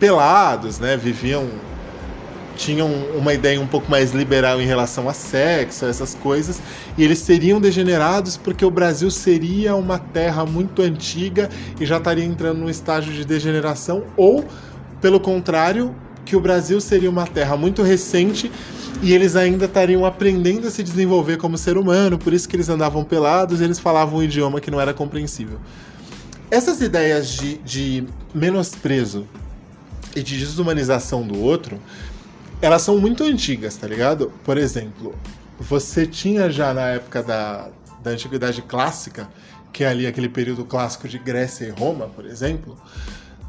[0.00, 1.50] pelados, né, viviam
[2.56, 6.60] tinham uma ideia um pouco mais liberal em relação a sexo, essas coisas,
[6.96, 11.48] e eles seriam degenerados porque o Brasil seria uma terra muito antiga
[11.80, 14.44] e já estaria entrando num estágio de degeneração, ou,
[15.00, 18.50] pelo contrário, que o Brasil seria uma terra muito recente
[19.02, 22.68] e eles ainda estariam aprendendo a se desenvolver como ser humano, por isso que eles
[22.68, 25.58] andavam pelados e eles falavam um idioma que não era compreensível.
[26.50, 29.26] Essas ideias de, de menosprezo
[30.14, 31.80] e de desumanização do outro
[32.60, 34.32] elas são muito antigas, tá ligado?
[34.44, 35.14] Por exemplo,
[35.58, 37.70] você tinha já na época da,
[38.02, 39.28] da Antiguidade Clássica,
[39.72, 42.78] que é ali aquele período clássico de Grécia e Roma, por exemplo,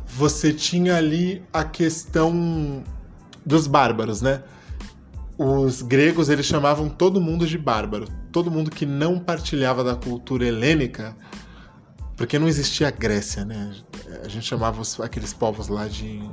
[0.08, 2.84] você tinha ali a questão
[3.46, 4.42] dos bárbaros, né?
[5.38, 10.46] Os gregos eles chamavam todo mundo de bárbaro, todo mundo que não partilhava da cultura
[10.48, 11.16] helênica,
[12.16, 13.76] porque não existia a Grécia, né?
[14.24, 16.24] A gente chamava aqueles povos lá de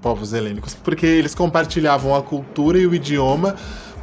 [0.00, 3.56] povos helênicos, porque eles compartilhavam a cultura e o idioma,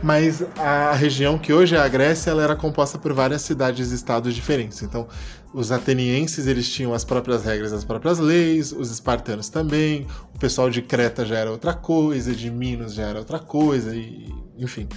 [0.03, 3.95] mas a região que hoje é a Grécia, ela era composta por várias cidades e
[3.95, 4.83] estados diferentes.
[4.83, 5.07] Então,
[5.53, 10.69] os atenienses, eles tinham as próprias regras, as próprias leis, os espartanos também, o pessoal
[10.69, 14.87] de Creta já era outra coisa, de Minos já era outra coisa, e enfim.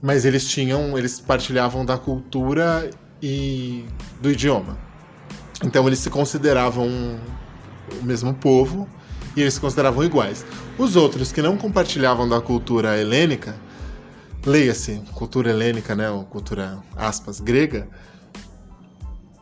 [0.00, 2.88] Mas eles tinham, eles partilhavam da cultura
[3.20, 3.84] e
[4.20, 4.78] do idioma.
[5.64, 6.88] Então eles se consideravam
[8.00, 8.88] o mesmo povo,
[9.36, 10.44] e eles se consideravam iguais.
[10.78, 13.54] Os outros que não compartilhavam da cultura helênica,
[14.44, 17.88] leia-se cultura helênica, né, ou cultura aspas grega,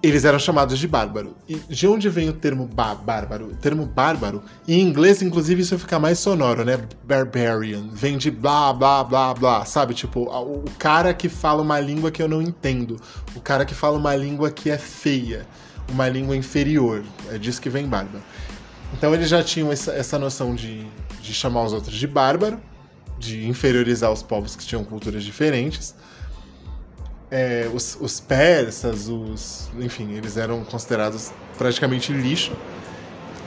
[0.03, 1.37] eles eram chamados de bárbaro.
[1.47, 3.49] E de onde vem o termo bárbaro?
[3.49, 6.81] O termo bárbaro, em inglês, inclusive, isso fica mais sonoro, né?
[7.05, 7.89] Barbarian.
[7.93, 9.93] Vem de blá, blá, blá, blá, sabe?
[9.93, 12.97] Tipo, o cara que fala uma língua que eu não entendo.
[13.35, 15.47] O cara que fala uma língua que é feia.
[15.91, 17.03] Uma língua inferior.
[17.31, 18.23] É disso que vem bárbaro.
[18.93, 20.87] Então eles já tinham essa, noção de,
[21.23, 22.61] de chamar os outros de bárbaro,
[23.19, 25.95] de inferiorizar os povos que tinham culturas diferentes
[27.31, 29.71] é, os, os, persas, os.
[29.79, 32.53] Enfim, eles eram considerados praticamente lixo.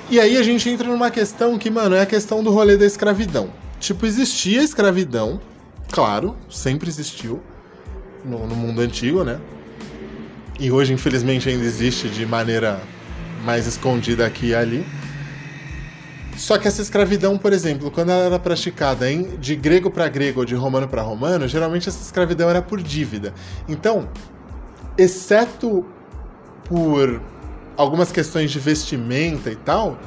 [0.10, 2.86] E aí a gente entra numa questão que, mano, é a questão do rolê da
[2.86, 3.50] escravidão.
[3.80, 5.42] Tipo, existia escravidão,
[5.92, 7.42] claro, sempre existiu
[8.24, 9.40] no, no mundo antigo, né?
[10.60, 12.82] E hoje, infelizmente, ainda existe de maneira
[13.44, 14.86] mais escondida aqui e ali.
[16.38, 20.40] Só que essa escravidão, por exemplo, quando ela era praticada em, de grego para grego
[20.40, 23.34] ou de romano para romano, geralmente essa escravidão era por dívida.
[23.68, 24.10] Então,
[24.98, 25.86] exceto
[26.66, 27.22] por
[27.78, 29.98] algumas questões de vestimenta e tal,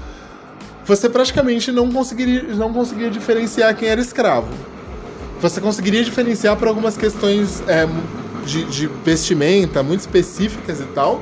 [0.84, 4.48] você praticamente não conseguiria, não conseguia diferenciar quem era escravo.
[5.40, 7.86] Você conseguiria diferenciar por algumas questões é,
[8.46, 11.20] de, de vestimenta muito específicas e tal,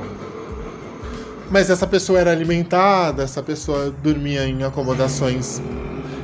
[1.49, 5.61] mas essa pessoa era alimentada, essa pessoa dormia em acomodações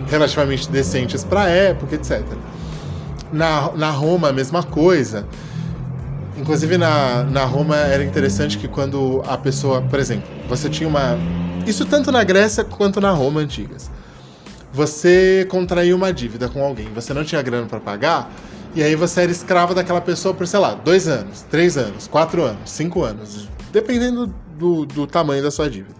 [0.07, 2.21] relativamente decentes para a época, etc.
[3.31, 5.25] Na, na Roma, a mesma coisa.
[6.37, 11.17] Inclusive, na, na Roma era interessante que quando a pessoa, por exemplo, você tinha uma.
[11.65, 13.91] Isso tanto na Grécia quanto na Roma antigas.
[14.73, 18.31] Você contraía uma dívida com alguém, você não tinha grana para pagar,
[18.73, 22.41] e aí você era escravo daquela pessoa por, sei lá, dois anos, três anos, quatro
[22.41, 25.95] anos, cinco anos, dependendo do, do tamanho da sua dívida.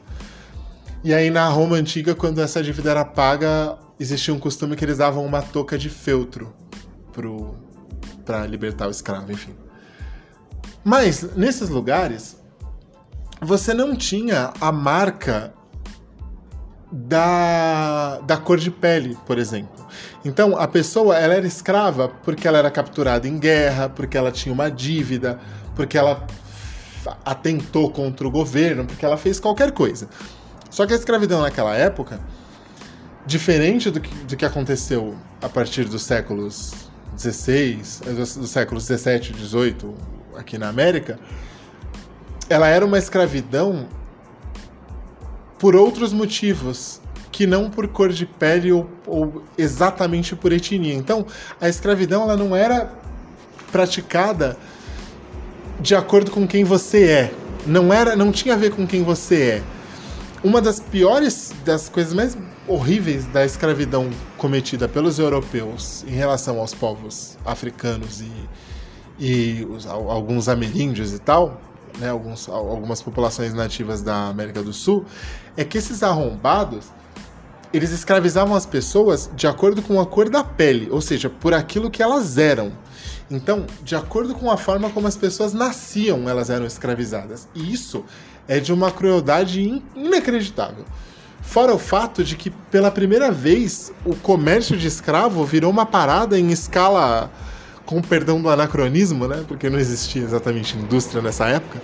[1.04, 5.00] E aí na Roma antiga, quando essa dívida era paga, existia um costume que eles
[5.00, 6.54] davam uma touca de feltro
[8.24, 9.56] para libertar o escravo, enfim.
[10.84, 12.39] Mas nesses lugares
[13.41, 15.52] você não tinha a marca
[16.91, 19.88] da, da cor de pele, por exemplo.
[20.24, 24.54] Então a pessoa ela era escrava porque ela era capturada em guerra, porque ela tinha
[24.54, 25.39] uma dívida,
[25.76, 26.28] porque ela
[27.26, 30.08] atentou contra o governo, porque ela fez qualquer coisa.
[30.70, 32.20] Só que a escravidão naquela época,
[33.26, 36.74] diferente do que, do que aconteceu a partir dos séculos
[37.18, 37.82] XVI,
[38.16, 39.94] dos, dos séculos 17 e 18
[40.38, 41.20] aqui na América,
[42.50, 43.88] ela era uma escravidão
[45.60, 50.94] por outros motivos que não por cor de pele ou, ou, exatamente por etnia.
[50.94, 51.26] Então,
[51.60, 52.92] a escravidão ela não era
[53.72, 54.58] praticada
[55.82, 57.34] de acordo com quem você é.
[57.65, 59.63] Não era, não tinha a ver com quem você é.
[60.44, 66.74] Uma das piores, das coisas mais horríveis da escravidão cometida pelos europeus em relação aos
[66.74, 68.32] povos africanos e,
[69.20, 71.62] e os, alguns ameríndios e tal,
[72.00, 75.06] né, alguns, algumas populações nativas da América do Sul,
[75.58, 76.86] é que esses arrombados
[77.74, 81.89] eles escravizavam as pessoas de acordo com a cor da pele, ou seja, por aquilo
[81.89, 82.72] que elas eram.
[83.32, 87.48] Então, de acordo com a forma como as pessoas nasciam, elas eram escravizadas.
[87.56, 88.04] E isso
[88.48, 90.86] é de uma crueldade inacreditável.
[91.41, 96.38] Fora o fato de que, pela primeira vez, o comércio de escravo virou uma parada
[96.38, 97.32] em escala,
[97.86, 99.44] com perdão do anacronismo, né?
[99.48, 101.82] Porque não existia exatamente indústria nessa época.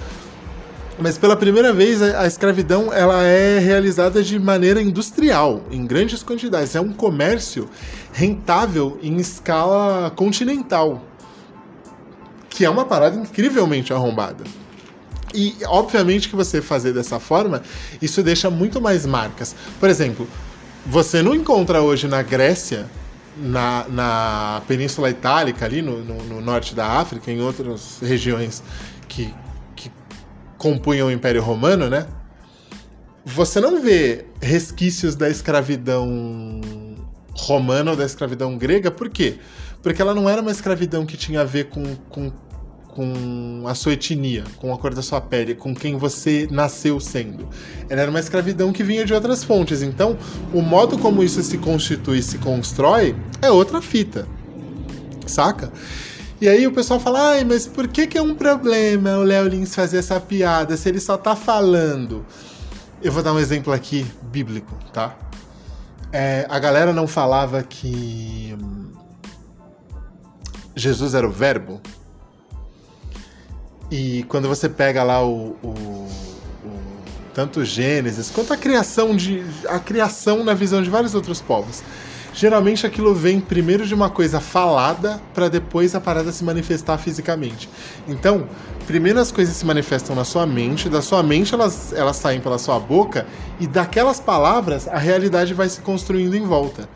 [1.00, 6.76] Mas pela primeira vez a, escravidão ela é realizada de maneira industrial, em grandes quantidades.
[6.76, 7.70] É um comércio
[8.12, 11.04] rentável em escala continental
[12.58, 14.44] que é uma parada incrivelmente arrombada.
[15.32, 17.62] E, obviamente, que você fazer dessa forma,
[18.02, 19.56] isso deixa muito mais marcas.
[19.80, 20.28] Por exemplo,
[20.84, 22.90] você não encontra hoje na Grécia,
[23.38, 28.64] na, na Península Itálica, ali no, no, no norte da África, em outras regiões
[29.08, 29.32] que,
[29.76, 29.92] que
[30.58, 32.08] compunham o Império Romano, né?
[33.24, 36.60] Você não vê resquícios da escravidão
[37.36, 39.38] romana ou da escravidão grega, por quê?
[39.84, 42.32] Porque ela não era uma escravidão que tinha a ver com, com
[42.98, 47.48] com a sua etnia, com a cor da sua pele, com quem você nasceu sendo.
[47.88, 49.84] Ela era uma escravidão que vinha de outras fontes.
[49.84, 50.18] Então,
[50.52, 54.28] o modo como isso se constitui, se constrói, é outra fita.
[55.28, 55.72] Saca?
[56.42, 59.48] E aí o pessoal fala, ai, mas por que, que é um problema o Léo
[59.48, 62.26] Lins fazer essa piada se ele só tá falando?
[63.00, 65.16] Eu vou dar um exemplo aqui bíblico, tá?
[66.12, 68.58] É, a galera não falava que
[70.76, 71.80] Jesus era o verbo?
[73.90, 76.08] E quando você pega lá o, o, o,
[77.34, 81.82] tanto Gênesis quanto a criação de a criação na visão de vários outros povos,
[82.34, 87.70] geralmente aquilo vem primeiro de uma coisa falada para depois a parada se manifestar fisicamente.
[88.08, 88.50] Então,
[88.86, 92.58] primeiro as coisas se manifestam na sua mente, da sua mente elas, elas saem pela
[92.58, 93.26] sua boca
[93.58, 96.90] e daquelas palavras a realidade vai se construindo em volta.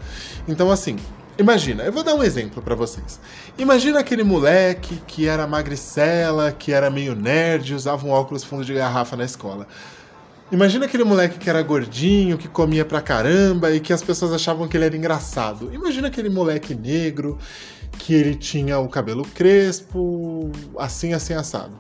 [0.46, 0.98] Então, assim,
[1.42, 3.20] Imagina, eu vou dar um exemplo para vocês.
[3.58, 8.76] Imagina aquele moleque que era magricela, que era meio nerd, usava um óculos fundo de
[8.76, 9.68] garrafa na escola.
[10.52, 14.68] Imagina aquele moleque que era gordinho, que comia pra caramba e que as pessoas achavam
[14.68, 15.74] que ele era engraçado.
[15.74, 17.40] Imagina aquele moleque negro
[17.98, 21.80] que ele tinha o cabelo crespo, assim, assim, assado.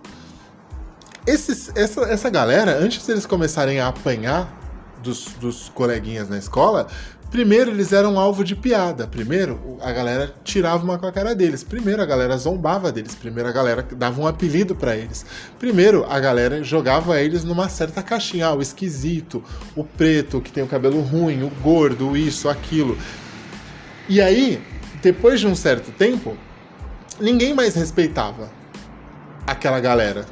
[1.27, 4.57] Esses, essa, essa galera, antes deles começarem a apanhar
[5.03, 6.87] dos, dos coleguinhas na escola,
[7.31, 9.07] Primeiro, eles eram alvo de piada.
[9.07, 11.63] Primeiro, a galera tirava uma com a cara deles.
[11.63, 13.15] Primeiro, a galera zombava deles.
[13.15, 15.25] Primeiro, a galera dava um apelido para eles.
[15.57, 18.47] Primeiro, a galera jogava eles numa certa caixinha.
[18.47, 19.41] Ah, o esquisito,
[19.77, 22.97] o preto, que tem o cabelo ruim, o gordo, isso, aquilo.
[24.09, 24.61] E aí,
[25.01, 26.35] depois de um certo tempo,
[27.17, 28.51] ninguém mais respeitava
[29.47, 30.25] aquela galera.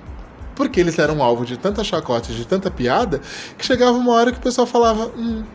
[0.54, 3.22] Porque eles eram alvo de tanta chacota, de tanta piada,
[3.58, 5.08] que chegava uma hora que o pessoal falava.
[5.18, 5.46] Hum,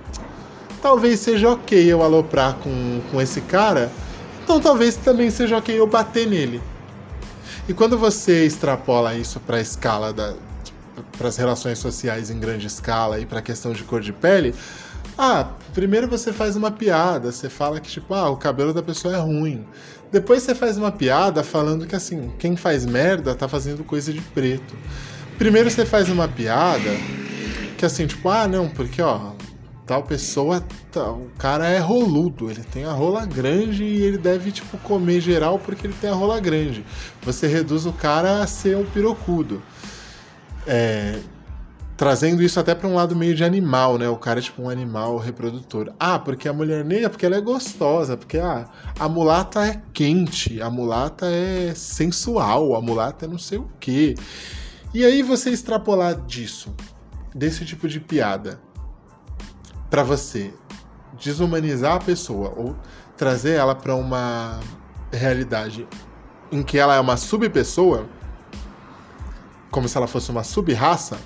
[0.84, 3.90] talvez seja ok eu aloprar com, com esse cara,
[4.42, 6.60] então talvez também seja ok eu bater nele.
[7.66, 10.34] E quando você extrapola isso para a escala da
[11.16, 14.54] para as relações sociais em grande escala e para a questão de cor de pele,
[15.16, 19.16] ah, primeiro você faz uma piada, você fala que tipo, ah, o cabelo da pessoa
[19.16, 19.66] é ruim.
[20.12, 24.20] Depois você faz uma piada falando que assim, quem faz merda tá fazendo coisa de
[24.20, 24.76] preto.
[25.38, 26.90] Primeiro você faz uma piada
[27.78, 29.33] que assim, tipo, ah, não, porque ó,
[29.86, 34.50] tal pessoa, tal, o cara é roludo, ele tem a rola grande e ele deve,
[34.50, 36.84] tipo, comer geral porque ele tem a rola grande.
[37.22, 39.62] Você reduz o cara a ser um pirocudo.
[40.66, 41.18] É,
[41.96, 44.08] trazendo isso até para um lado meio de animal, né?
[44.08, 45.92] O cara é tipo um animal reprodutor.
[45.98, 48.66] Ah, porque a mulher negra, porque ela é gostosa, porque ah,
[48.98, 54.14] a mulata é quente, a mulata é sensual, a mulata é não sei o quê.
[54.92, 56.74] E aí você extrapolar disso,
[57.34, 58.60] desse tipo de piada,
[59.90, 60.52] para você
[61.22, 62.76] desumanizar a pessoa ou
[63.16, 64.60] trazer ela para uma
[65.12, 65.86] realidade
[66.50, 68.06] em que ela é uma subpessoa,
[69.70, 71.18] como se ela fosse uma sub-raça.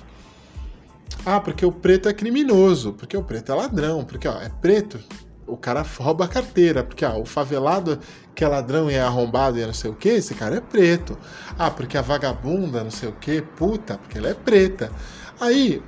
[1.25, 4.99] Ah, porque o preto é criminoso, porque o preto é ladrão, porque ó, é preto,
[5.45, 7.99] o cara rouba a carteira, porque ó, o favelado
[8.33, 10.61] que é ladrão e é arrombado e é não sei o que, esse cara é
[10.61, 11.17] preto.
[11.57, 14.91] Ah, porque a vagabunda, não sei o que, puta, porque ela é preta.
[15.39, 15.83] Aí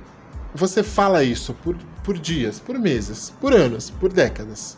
[0.54, 4.76] você fala isso por, por dias, por meses, por anos, por décadas.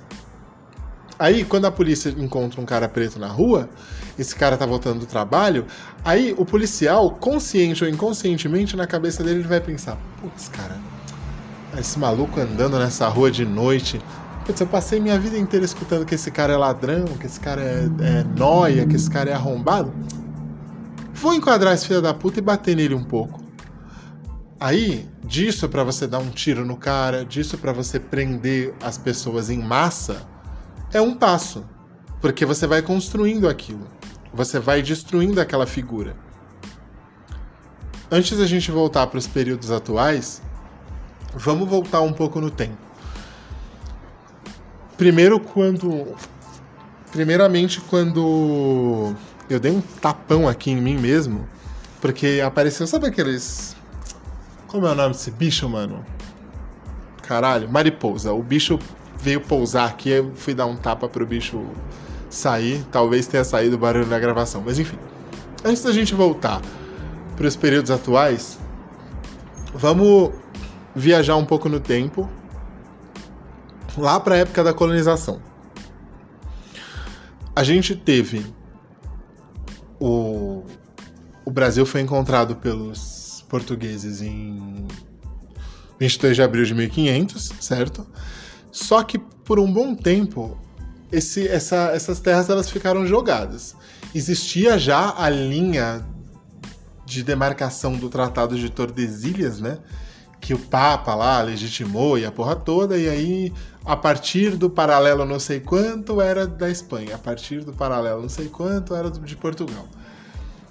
[1.18, 3.68] Aí, quando a polícia encontra um cara preto na rua,
[4.18, 5.64] esse cara tá voltando do trabalho,
[6.04, 10.76] aí o policial, consciente ou inconscientemente, na cabeça dele, ele vai pensar: putz, cara,
[11.78, 14.00] esse maluco andando nessa rua de noite.
[14.44, 17.62] Putz, eu passei minha vida inteira escutando que esse cara é ladrão, que esse cara
[17.62, 19.92] é, é nóia, que esse cara é arrombado.
[21.14, 23.43] Vou enquadrar esse filho da puta e bater nele um pouco.
[24.64, 29.50] Aí, disso para você dar um tiro no cara, disso para você prender as pessoas
[29.50, 30.26] em massa,
[30.90, 31.66] é um passo.
[32.18, 33.86] Porque você vai construindo aquilo.
[34.32, 36.16] Você vai destruindo aquela figura.
[38.10, 40.40] Antes da gente voltar para os períodos atuais,
[41.34, 42.78] vamos voltar um pouco no tempo.
[44.96, 46.16] Primeiro quando
[47.12, 49.14] primeiramente quando
[49.50, 51.46] eu dei um tapão aqui em mim mesmo,
[52.00, 53.73] porque apareceu, sabe aqueles
[54.74, 56.04] como é o nome desse bicho, mano?
[57.22, 58.32] Caralho, mariposa.
[58.32, 58.76] O bicho
[59.20, 61.64] veio pousar aqui, eu fui dar um tapa pro bicho
[62.28, 62.84] sair.
[62.90, 64.98] Talvez tenha saído o barulho da gravação, mas enfim.
[65.64, 66.60] Antes da gente voltar
[67.36, 68.58] para os períodos atuais,
[69.72, 70.32] vamos
[70.92, 72.28] viajar um pouco no tempo,
[73.96, 75.40] lá para a época da colonização.
[77.54, 78.44] A gente teve
[80.00, 80.64] o,
[81.44, 83.13] o Brasil foi encontrado pelos
[83.54, 84.84] portugueses em
[86.00, 88.04] 22 de abril de 1500, certo?
[88.72, 90.58] Só que por um bom tempo
[91.12, 93.76] esse, essa, essas terras elas ficaram jogadas.
[94.12, 96.04] Existia já a linha
[97.06, 99.78] de demarcação do Tratado de Tordesilhas, né?
[100.40, 103.52] Que o Papa lá legitimou e a porra toda, e aí
[103.84, 108.28] a partir do paralelo não sei quanto era da Espanha, a partir do paralelo não
[108.28, 109.86] sei quanto era de Portugal.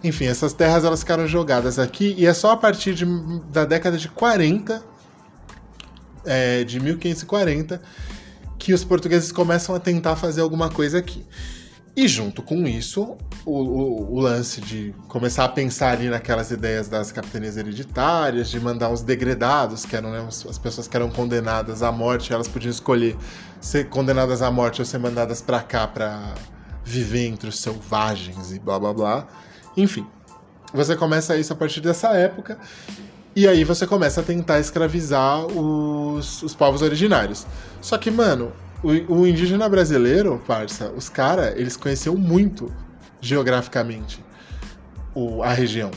[0.04, 3.06] Enfim, essas terras elas ficaram jogadas aqui e é só a partir de,
[3.52, 4.84] da década de 40,
[6.26, 7.82] é, de 1540,
[8.60, 11.26] que os portugueses começam a tentar fazer alguma coisa aqui.
[11.96, 16.88] E junto com isso, o, o, o, lance de começar a pensar ali naquelas ideias
[16.88, 21.84] das capitanias hereditárias, de mandar uns degredados, que eram né, as pessoas que eram condenadas
[21.84, 23.16] à morte, elas podiam escolher
[23.62, 26.34] ser condenadas à morte ou ser mandadas para cá para
[26.84, 29.28] viver entre os selvagens e blá blá blá.
[29.76, 30.06] Enfim,
[30.74, 32.58] você começa isso a partir dessa época.
[33.36, 37.48] E aí você começa a tentar escravizar os, os povos originários.
[37.82, 38.52] Só que, mano,
[38.84, 38.90] o,
[39.22, 42.72] o indígena brasileiro, parça, os caras, eles conheciam muito
[43.20, 44.24] geograficamente
[45.16, 45.90] o, a região.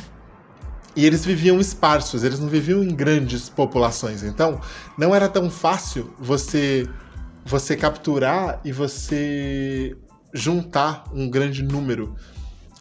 [0.95, 4.23] E eles viviam esparsos, eles não viviam em grandes populações.
[4.23, 4.61] Então,
[4.97, 6.89] não era tão fácil você
[7.45, 9.97] você capturar e você
[10.35, 12.17] juntar um grande número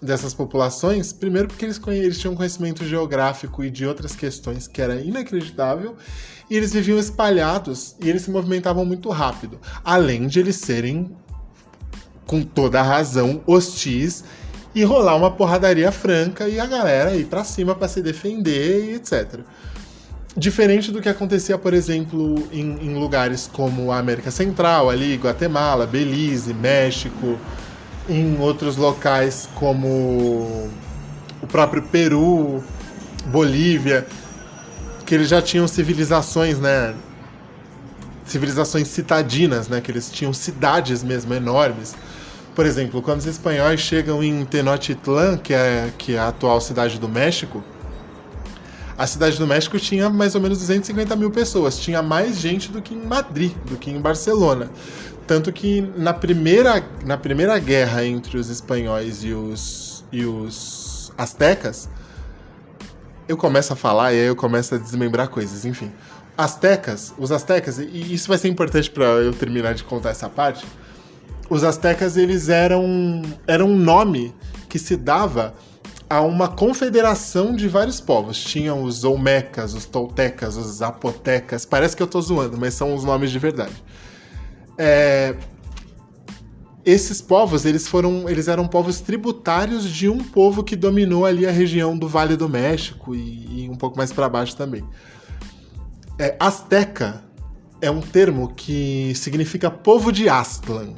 [0.01, 4.99] dessas populações, primeiro porque eles, eles tinham conhecimento geográfico e de outras questões que era
[5.01, 5.95] inacreditável,
[6.49, 11.15] e eles viviam espalhados e eles se movimentavam muito rápido, além de eles serem,
[12.25, 14.23] com toda a razão, hostis
[14.73, 18.95] e rolar uma porradaria franca e a galera ir para cima para se defender e
[18.95, 19.39] etc.
[20.37, 25.87] Diferente do que acontecia, por exemplo, em, em, lugares como a América Central, ali, Guatemala,
[25.87, 27.39] Belize, México,
[28.09, 30.69] em outros locais como
[31.41, 32.63] o próprio Peru,
[33.27, 34.05] Bolívia,
[35.05, 36.95] que eles já tinham civilizações, né?
[38.25, 39.81] Civilizações citadinas, né?
[39.81, 41.95] Que eles tinham cidades mesmo enormes.
[42.55, 46.97] Por exemplo, quando os espanhóis chegam em Tenochtitlan, que é, que é a atual cidade
[46.99, 47.63] do México,
[48.97, 51.77] a cidade do México tinha mais ou menos 250 mil pessoas.
[51.77, 54.71] Tinha mais gente do que em Madrid, do que em Barcelona.
[55.27, 61.89] Tanto que na primeira, na primeira guerra entre os espanhóis e os, e os astecas,
[63.27, 65.91] eu começo a falar e aí eu começo a desmembrar coisas, enfim.
[66.37, 70.65] Astecas, os astecas, e isso vai ser importante para eu terminar de contar essa parte.
[71.49, 74.33] Os astecas, eles eram eram um nome
[74.67, 75.53] que se dava
[76.09, 78.43] a uma confederação de vários povos.
[78.43, 81.65] Tinham os olmecas, os toltecas, os zapotecas.
[81.65, 83.83] Parece que eu tô zoando, mas são os nomes de verdade.
[84.77, 85.35] É,
[86.85, 91.51] esses povos, eles foram, eles eram povos tributários de um povo que dominou ali a
[91.51, 94.83] região do Vale do México e, e um pouco mais para baixo também.
[96.19, 97.23] É, Azteca
[97.81, 100.93] é um termo que significa povo de Aztlan.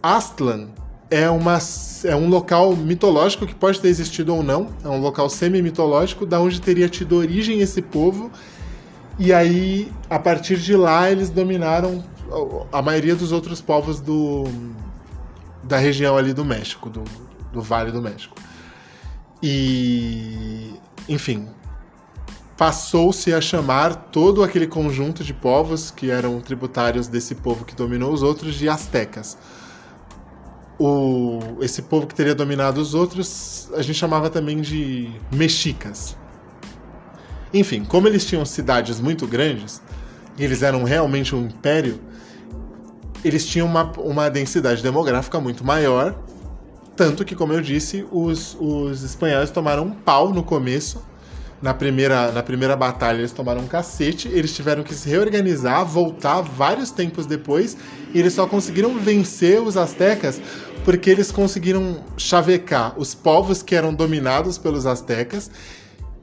[0.00, 0.68] Aztlan
[1.10, 1.58] é, uma,
[2.04, 6.40] é um local mitológico que pode ter existido ou não, é um local semi-mitológico, da
[6.40, 8.30] onde teria tido origem esse povo.
[9.18, 12.02] E aí, a partir de lá, eles dominaram
[12.72, 14.44] a maioria dos outros povos do,
[15.62, 17.04] da região ali do México, do,
[17.52, 18.36] do Vale do México.
[19.42, 20.74] E,
[21.08, 21.48] enfim,
[22.56, 28.12] passou-se a chamar todo aquele conjunto de povos que eram tributários desse povo que dominou
[28.12, 29.36] os outros de astecas.
[30.78, 36.16] O, esse povo que teria dominado os outros, a gente chamava também de mexicas.
[37.52, 39.82] Enfim, como eles tinham cidades muito grandes,
[40.38, 42.00] e eles eram realmente um império,
[43.24, 46.14] eles tinham uma, uma densidade demográfica muito maior.
[46.96, 51.02] Tanto que, como eu disse, os, os espanhóis tomaram um pau no começo.
[51.60, 54.28] Na primeira, na primeira batalha, eles tomaram um cacete.
[54.28, 57.76] Eles tiveram que se reorganizar, voltar vários tempos depois.
[58.12, 60.40] E eles só conseguiram vencer os astecas
[60.84, 65.50] porque eles conseguiram chavecar os povos que eram dominados pelos astecas.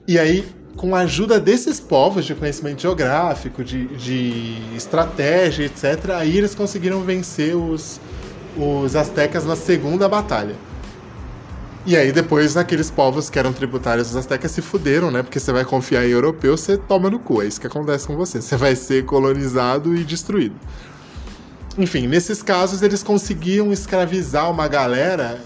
[0.07, 0.45] E aí
[0.79, 7.01] com a ajuda desses povos de conhecimento geográfico, de, de estratégia, etc., aí eles conseguiram
[7.01, 7.99] vencer os,
[8.55, 10.55] os astecas na segunda batalha.
[11.85, 15.21] E aí depois aqueles povos que eram tributários dos astecas se fuderam, né?
[15.21, 17.41] Porque você vai confiar em europeu, você toma no cu.
[17.41, 18.41] É isso que acontece com você.
[18.41, 20.55] Você vai ser colonizado e destruído.
[21.77, 25.41] Enfim, nesses casos eles conseguiam escravizar uma galera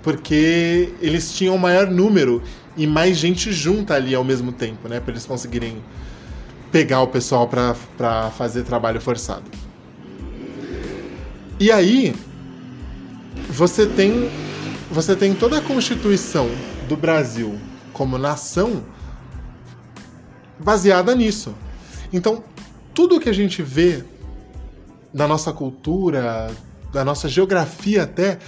[0.00, 2.40] porque eles tinham maior número
[2.76, 5.00] e mais gente junta ali ao mesmo tempo, né?
[5.00, 5.82] Para eles conseguirem
[6.70, 9.50] pegar o pessoal para fazer trabalho forçado.
[11.58, 12.14] E aí
[13.48, 14.30] você tem
[14.90, 16.48] você tem toda a constituição
[16.88, 17.56] do Brasil
[17.92, 18.82] como nação
[20.58, 21.54] baseada nisso.
[22.12, 22.42] Então,
[22.92, 24.02] tudo que a gente vê
[25.14, 26.50] da nossa cultura,
[26.92, 28.38] da nossa geografia até,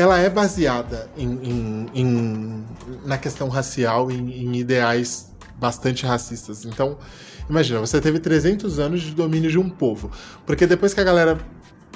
[0.00, 2.64] ela é baseada em, em, em
[3.04, 6.64] na questão racial, em, em ideais bastante racistas.
[6.64, 6.96] Então,
[7.48, 10.10] imagina, você teve 300 anos de domínio de um povo.
[10.46, 11.38] Porque depois que a galera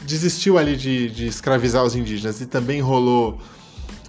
[0.03, 3.39] desistiu ali de, de escravizar os indígenas e também rolou,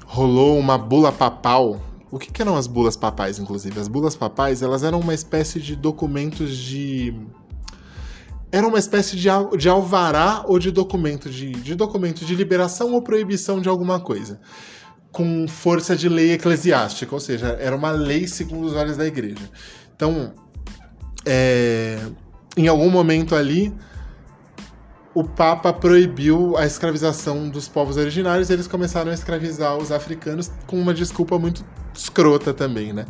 [0.05, 1.79] rolou uma bula papal.
[2.11, 3.79] O que, que eram as bulas papais, inclusive?
[3.79, 7.13] As bulas papais, elas eram uma espécie de documentos de
[8.55, 9.27] era uma espécie de,
[9.57, 14.39] de alvará ou de documento de, de documento de liberação ou proibição de alguma coisa,
[15.11, 19.51] com força de lei eclesiástica, ou seja, era uma lei segundo os olhos da igreja.
[19.93, 20.31] Então,
[21.25, 21.99] é,
[22.55, 23.75] em algum momento ali,
[25.13, 30.49] o Papa proibiu a escravização dos povos originários e eles começaram a escravizar os africanos
[30.65, 31.61] com uma desculpa muito
[31.93, 33.05] escrota também, né?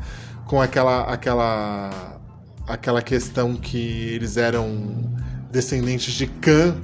[0.48, 2.20] Com aquela, aquela,
[2.68, 5.14] aquela questão que eles eram
[5.52, 6.76] descendentes de Cã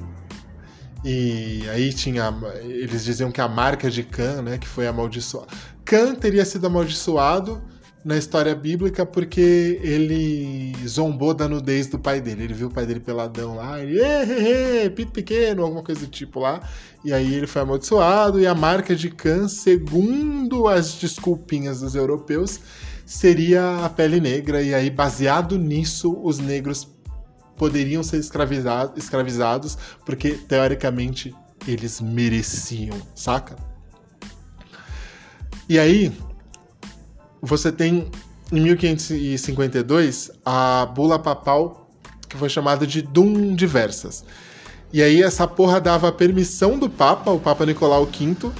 [1.04, 2.32] e aí tinha.
[2.62, 4.58] Eles diziam que a marca de Cã, né?
[4.58, 5.48] Que foi amaldiçoada.
[5.84, 7.60] Cã teria sido amaldiçoado
[8.04, 12.44] na história bíblica porque ele zombou da nudez do pai dele.
[12.44, 16.40] Ele viu o pai dele peladão lá, ele, ê, pito pequeno, alguma coisa do tipo
[16.40, 16.60] lá.
[17.04, 22.60] E aí ele foi amaldiçoado, e a marca de Khan, segundo as desculpinhas dos europeus,
[23.04, 24.62] seria a pele negra.
[24.62, 26.88] E aí, baseado nisso, os negros
[27.56, 31.34] poderiam ser escravizados, escravizados porque, teoricamente,
[31.66, 33.56] eles mereciam, saca?
[35.68, 36.12] E aí,
[37.40, 38.10] você tem
[38.50, 41.82] em 1552 a bula papal
[42.28, 44.24] que foi chamada de Dum Diversas.
[44.92, 48.50] E aí essa porra dava permissão do Papa, o Papa Nicolau V,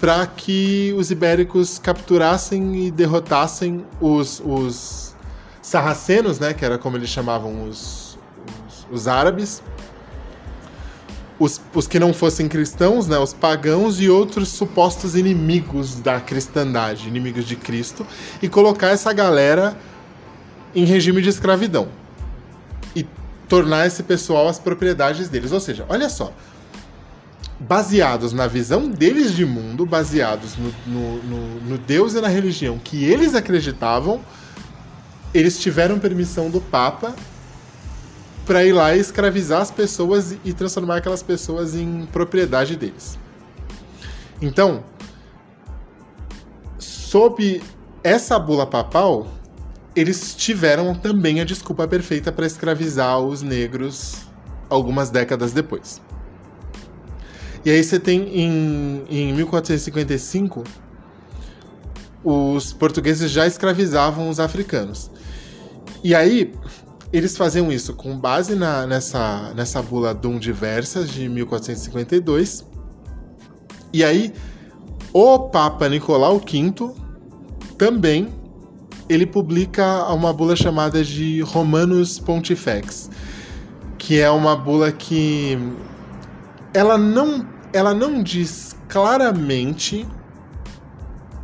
[0.00, 5.14] para que os ibéricos capturassem e derrotassem os, os
[5.60, 8.09] sarracenos, né, que era como eles chamavam os,
[8.90, 9.62] os, árabes,
[11.38, 17.08] os, os que não fossem cristãos, né, os pagãos e outros supostos inimigos da cristandade,
[17.08, 18.06] inimigos de Cristo,
[18.42, 19.76] e colocar essa galera
[20.74, 21.88] em regime de escravidão
[22.94, 23.06] e
[23.48, 25.52] tornar esse pessoal as propriedades deles.
[25.52, 26.32] Ou seja, olha só,
[27.58, 32.78] baseados na visão deles de mundo, baseados no, no, no, no Deus e na religião
[32.78, 34.20] que eles acreditavam,
[35.32, 37.14] eles tiveram permissão do Papa
[38.50, 43.16] para ir lá e escravizar as pessoas e transformar aquelas pessoas em propriedade deles.
[44.42, 44.82] Então,
[46.76, 47.62] sob
[48.02, 49.28] essa bula papal,
[49.94, 54.16] eles tiveram também a desculpa perfeita para escravizar os negros
[54.68, 56.02] algumas décadas depois.
[57.64, 60.64] E aí você tem em, em 1455
[62.24, 65.08] os portugueses já escravizavam os africanos.
[66.02, 66.52] E aí
[67.12, 72.64] eles faziam isso com base na, nessa, nessa bula Dum Diversas de 1452.
[73.92, 74.32] E aí,
[75.12, 76.92] o Papa Nicolau V
[77.76, 78.28] também
[79.08, 83.10] ele publica uma bula chamada de Romanus Pontifex,
[83.98, 85.58] que é uma bula que
[86.72, 90.06] ela não, ela não diz claramente,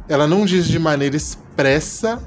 [0.08, 2.22] ela não diz de maneira expressa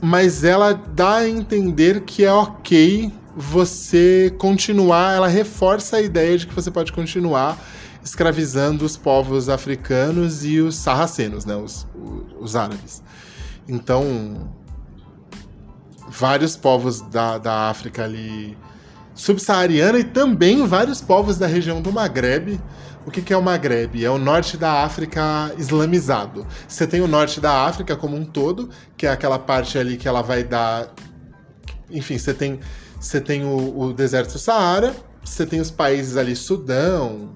[0.00, 6.46] mas ela dá a entender que é ok você continuar, ela reforça a ideia de
[6.46, 7.58] que você pode continuar
[8.02, 11.86] escravizando os povos africanos e os sarracenos, né, os,
[12.38, 13.02] os árabes.
[13.68, 14.50] Então,
[16.08, 18.56] vários povos da, da África ali
[19.14, 22.58] subsaariana e também vários povos da região do Maghreb
[23.10, 24.04] o que, é o Maghreb?
[24.04, 26.46] É o norte da África islamizado.
[26.68, 30.06] Você tem o norte da África como um todo, que é aquela parte ali que
[30.06, 30.94] ela vai dar.
[31.90, 32.60] Enfim, você tem,
[33.00, 34.94] você tem o, o deserto do Saara,
[35.24, 37.34] você tem os países ali, Sudão,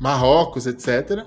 [0.00, 1.24] Marrocos, etc.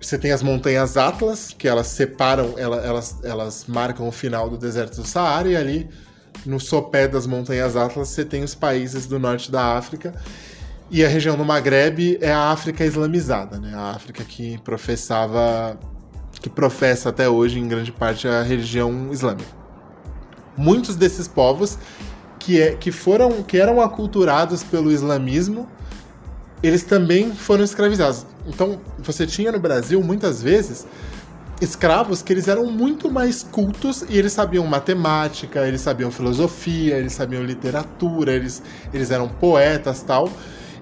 [0.00, 5.00] Você tem as montanhas Atlas, que elas separam, elas, elas marcam o final do deserto
[5.00, 5.88] do Saara, e ali
[6.44, 10.12] no sopé das montanhas Atlas você tem os países do norte da África.
[10.94, 13.72] E a região do Maghreb é a África islamizada, né?
[13.74, 15.80] A África que professava,
[16.38, 19.48] que professa até hoje em grande parte a religião islâmica.
[20.54, 21.78] Muitos desses povos
[22.38, 25.66] que, é, que foram, que eram aculturados pelo islamismo,
[26.62, 28.26] eles também foram escravizados.
[28.46, 30.86] Então, você tinha no Brasil muitas vezes
[31.58, 37.14] escravos que eles eram muito mais cultos e eles sabiam matemática, eles sabiam filosofia, eles
[37.14, 38.62] sabiam literatura, eles,
[38.92, 40.28] eles eram poetas tal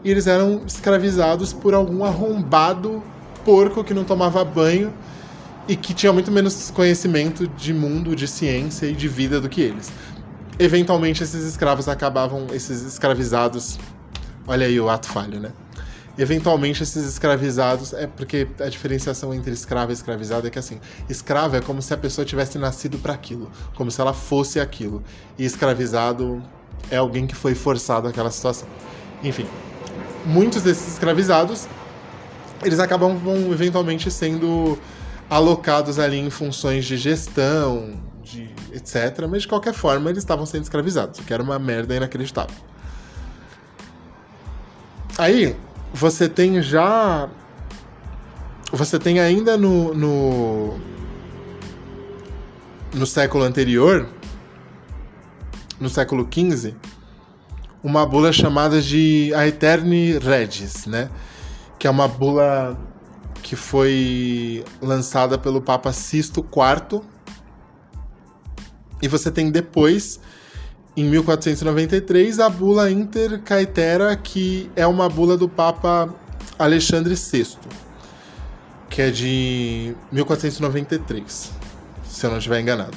[0.05, 3.03] e eles eram escravizados por algum arrombado
[3.45, 4.93] porco que não tomava banho
[5.69, 9.61] e que tinha muito menos conhecimento de mundo, de ciência e de vida do que
[9.61, 9.91] eles.
[10.59, 13.79] Eventualmente esses escravos acabavam, esses escravizados,
[14.47, 15.53] olha aí o ato falho, né?
[16.19, 20.79] Eventualmente esses escravizados, é porque a diferenciação entre escravo e escravizado é que assim,
[21.09, 25.03] escravo é como se a pessoa tivesse nascido para aquilo, como se ela fosse aquilo,
[25.39, 26.43] e escravizado
[26.91, 28.69] é alguém que foi forçado àquela situação.
[29.23, 29.47] Enfim,
[30.25, 31.67] muitos desses escravizados,
[32.63, 33.19] eles acabam
[33.51, 34.79] eventualmente sendo
[35.29, 39.27] alocados ali em funções de gestão, de etc.
[39.29, 42.57] Mas de qualquer forma, eles estavam sendo escravizados, o que era uma merda inacreditável.
[45.17, 45.57] Aí,
[45.93, 47.29] você tem já.
[48.73, 50.91] Você tem ainda no, no.
[52.93, 54.09] No século anterior,
[55.79, 56.75] no século XV,
[57.83, 61.11] uma bula chamada de Aeterni Regis, né?
[61.79, 62.79] Que é uma bula
[63.43, 67.03] que foi lançada pelo Papa Sisto IV.
[69.03, 70.21] E você tem depois,
[70.97, 76.15] em 1493, a bula Inter Caetera, que é uma bula do Papa
[76.59, 77.57] Alexandre VI,
[78.91, 81.53] que é de 1493,
[82.05, 82.97] se eu não estiver enganado.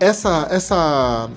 [0.00, 1.28] Essa, essa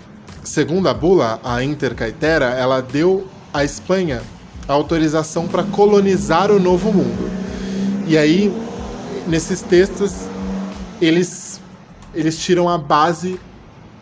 [0.45, 4.21] segunda bula, a Inter Caetera, ela deu à Espanha
[4.67, 7.29] a autorização para colonizar o Novo Mundo.
[8.07, 8.55] E aí,
[9.27, 10.13] nesses textos,
[11.01, 11.59] eles,
[12.13, 13.39] eles tiram a base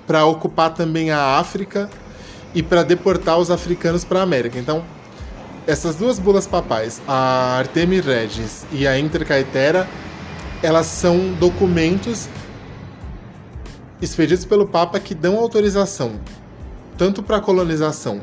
[0.06, 1.90] para ocupar também a África
[2.54, 4.60] e para deportar os africanos para a América.
[4.60, 4.84] Então,
[5.66, 9.88] essas duas bulas papais, a Artemis Regis e a Inter Caetera,
[10.62, 12.28] elas são documentos
[14.06, 16.20] expedidos pelo Papa que dão autorização
[16.98, 18.22] tanto para a colonização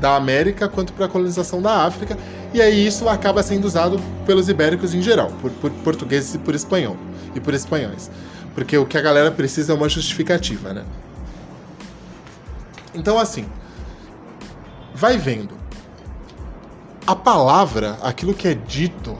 [0.00, 2.18] da América quanto para a colonização da África,
[2.52, 6.54] e aí isso acaba sendo usado pelos ibéricos em geral, por, por portugueses e por
[6.54, 6.96] espanhol
[7.34, 8.10] e por espanhóis,
[8.54, 10.84] porque o que a galera precisa é uma justificativa, né?
[12.94, 13.46] Então assim,
[14.94, 15.54] vai vendo.
[17.06, 19.16] A palavra, aquilo que é dito,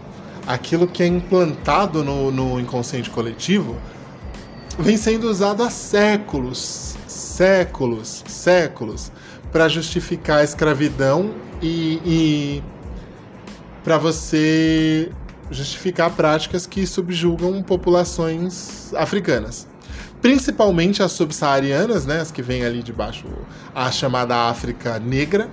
[0.46, 3.76] aquilo que é implantado no, no inconsciente coletivo,
[4.78, 9.12] vem sendo usado há séculos, séculos, séculos,
[9.50, 12.62] para justificar a escravidão e, e
[13.84, 15.10] para você
[15.50, 19.66] justificar práticas que subjugam populações africanas.
[20.22, 23.26] Principalmente as subsaarianas, né, as que vêm ali de baixo,
[23.74, 25.48] a chamada África Negra,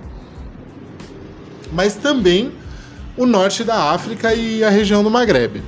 [1.72, 2.52] mas também
[3.16, 5.62] o norte da África e a região do Maghreb.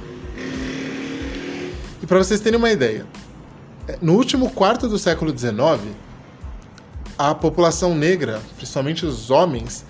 [2.02, 3.06] E para vocês terem uma ideia,
[4.00, 5.94] no último quarto do século XIX,
[7.18, 9.84] a população negra, principalmente os homens,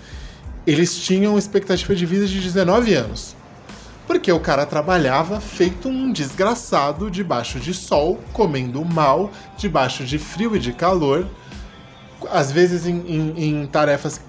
[0.65, 3.35] eles tinham expectativa de vida de 19 anos.
[4.05, 10.55] Porque o cara trabalhava feito um desgraçado debaixo de sol, comendo mal, debaixo de frio
[10.55, 11.25] e de calor,
[12.31, 14.21] às vezes em, em, em tarefas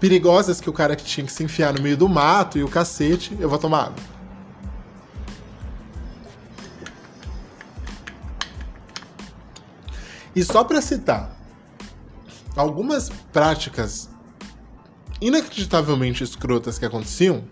[0.00, 3.36] perigosas que o cara tinha que se enfiar no meio do mato e o cacete.
[3.38, 4.15] Eu vou tomar água.
[10.36, 11.34] E só para citar
[12.54, 14.10] algumas práticas
[15.18, 17.42] inacreditavelmente escrotas que aconteciam,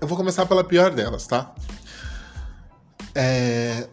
[0.00, 1.54] eu vou começar pela pior delas, tá?
[3.14, 3.90] É...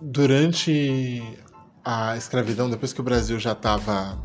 [0.00, 1.38] Durante
[1.84, 4.18] a escravidão, depois que o Brasil já estava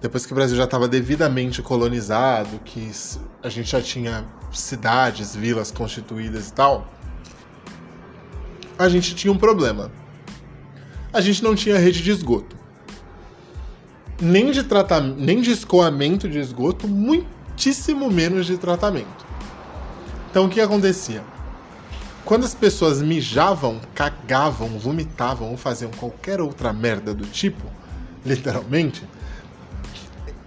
[0.00, 2.92] depois que o Brasil já estava devidamente colonizado, que
[3.42, 6.86] a gente já tinha cidades, vilas constituídas e tal,
[8.78, 9.90] a gente tinha um problema
[11.14, 12.56] a gente não tinha rede de esgoto.
[14.20, 19.24] Nem de tratamento, nem de escoamento de esgoto, muitíssimo menos de tratamento.
[20.28, 21.22] Então o que acontecia?
[22.24, 27.64] Quando as pessoas mijavam, cagavam, vomitavam ou faziam qualquer outra merda do tipo,
[28.26, 29.06] literalmente,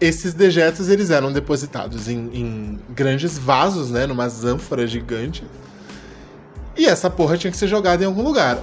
[0.02, 5.46] esses dejetos eles eram depositados em, em grandes vasos, né, numa ânfora gigante.
[6.76, 8.60] E essa porra tinha que ser jogada em algum lugar.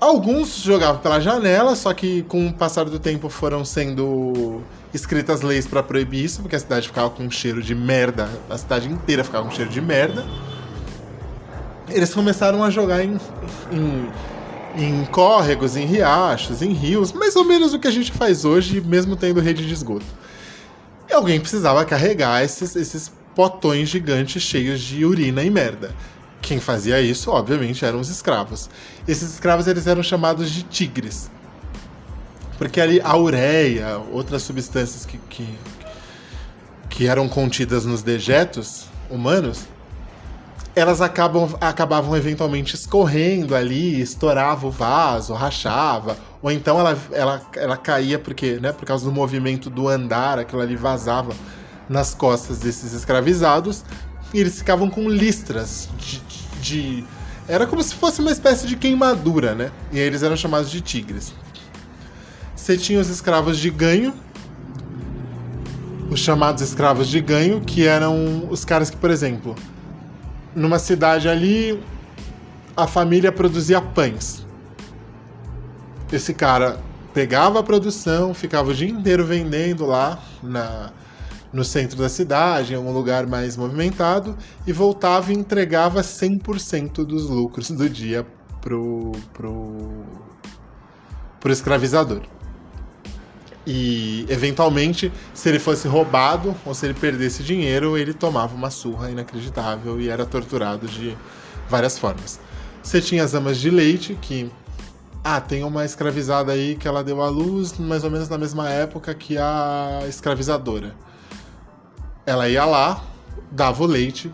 [0.00, 4.62] Alguns jogavam pela janela, só que com o passar do tempo foram sendo
[4.94, 8.56] escritas leis para proibir isso, porque a cidade ficava com um cheiro de merda, a
[8.56, 10.24] cidade inteira ficava com um cheiro de merda.
[11.90, 13.20] Eles começaram a jogar em,
[13.70, 14.10] em,
[14.82, 18.80] em córregos, em riachos, em rios, mais ou menos o que a gente faz hoje,
[18.80, 20.06] mesmo tendo rede de esgoto.
[21.10, 25.94] E alguém precisava carregar esses, esses potões gigantes cheios de urina e merda.
[26.40, 28.70] Quem fazia isso, obviamente, eram os escravos.
[29.06, 31.30] Esses escravos eles eram chamados de tigres.
[32.58, 35.58] Porque ali a ureia, outras substâncias que, que,
[36.88, 39.66] que eram contidas nos dejetos humanos,
[40.74, 47.76] elas acabam, acabavam eventualmente escorrendo ali, estourava o vaso, rachava, ou então ela, ela, ela
[47.76, 51.32] caía porque, né, por causa do movimento do andar, aquilo ali vazava
[51.88, 53.84] nas costas desses escravizados,
[54.32, 56.20] e eles ficavam com listras de,
[56.60, 57.04] de,
[57.48, 59.70] Era como se fosse uma espécie de queimadura, né?
[59.92, 61.34] E eles eram chamados de tigres.
[62.54, 64.14] Você tinha os escravos de ganho,
[66.10, 69.56] os chamados escravos de ganho, que eram os caras que, por exemplo,
[70.54, 71.82] numa cidade ali,
[72.76, 74.46] a família produzia pães.
[76.12, 76.78] Esse cara
[77.14, 80.90] pegava a produção, ficava o dia inteiro vendendo lá na,
[81.52, 84.36] no centro da cidade, em algum lugar mais movimentado,
[84.66, 88.26] e voltava e entregava 100% dos lucros do dia
[88.60, 90.04] pro, pro,
[91.40, 92.22] pro escravizador.
[93.66, 99.10] E, eventualmente, se ele fosse roubado ou se ele perdesse dinheiro, ele tomava uma surra
[99.10, 101.16] inacreditável e era torturado de
[101.68, 102.40] várias formas.
[102.82, 104.50] Você tinha as amas de leite, que.
[105.22, 108.70] Ah, tem uma escravizada aí que ela deu à luz mais ou menos na mesma
[108.70, 110.96] época que a escravizadora.
[112.26, 113.02] Ela ia lá,
[113.50, 114.32] dava o leite,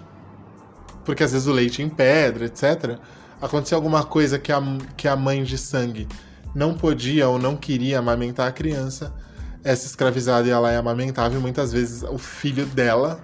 [1.05, 2.99] porque às vezes o leite em pedra, etc.
[3.41, 4.62] Acontecia alguma coisa que a,
[4.97, 6.09] que a mãe de sangue
[6.55, 9.14] não podia ou não queria amamentar a criança,
[9.62, 13.20] essa escravizada ia lá e amamentava, e muitas vezes o filho dela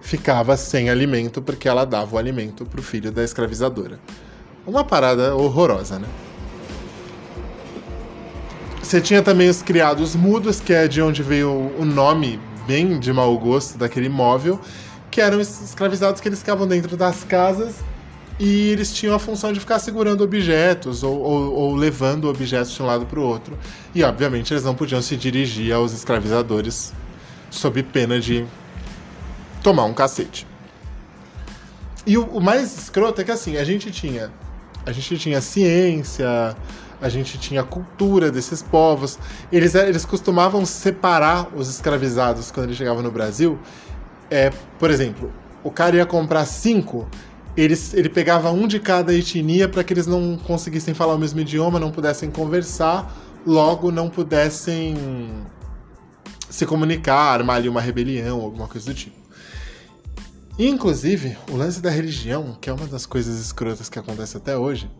[0.00, 3.98] ficava sem alimento porque ela dava o alimento para o filho da escravizadora.
[4.66, 6.08] Uma parada horrorosa, né?
[8.82, 12.40] Você tinha também os criados mudos, que é de onde veio o nome
[12.70, 14.60] bem de mau gosto daquele móvel,
[15.10, 17.74] que eram escravizados que eles ficavam dentro das casas
[18.38, 22.80] e eles tinham a função de ficar segurando objetos ou, ou, ou levando objetos de
[22.80, 23.58] um lado para o outro.
[23.92, 26.92] E, obviamente, eles não podiam se dirigir aos escravizadores
[27.50, 28.46] sob pena de
[29.64, 30.46] tomar um cacete.
[32.06, 34.30] E o, o, mais escroto é que, assim, a gente tinha...
[34.86, 36.56] A gente tinha ciência,
[37.00, 39.18] a gente tinha cultura desses povos.
[39.50, 43.58] Eles, eles costumavam separar os escravizados quando eles chegavam no Brasil.
[44.30, 45.32] É, por exemplo,
[45.64, 47.08] o cara ia comprar cinco
[47.56, 51.40] eles, ele pegava um de cada etnia para que eles não conseguissem falar o mesmo
[51.40, 53.14] idioma, não pudessem conversar,
[53.46, 54.94] logo não pudessem
[56.48, 59.18] se comunicar, armar ali uma rebelião, alguma coisa do tipo.
[60.58, 64.90] Inclusive, o lance da religião, que é uma das coisas escrotas que acontece até hoje,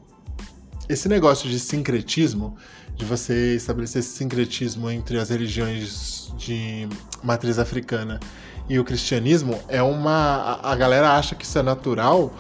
[0.91, 2.57] esse negócio de sincretismo,
[2.97, 6.89] de você estabelecer esse sincretismo entre as religiões de
[7.23, 8.19] matriz africana
[8.69, 10.59] e o cristianismo é uma.
[10.63, 12.33] A galera acha que isso é natural,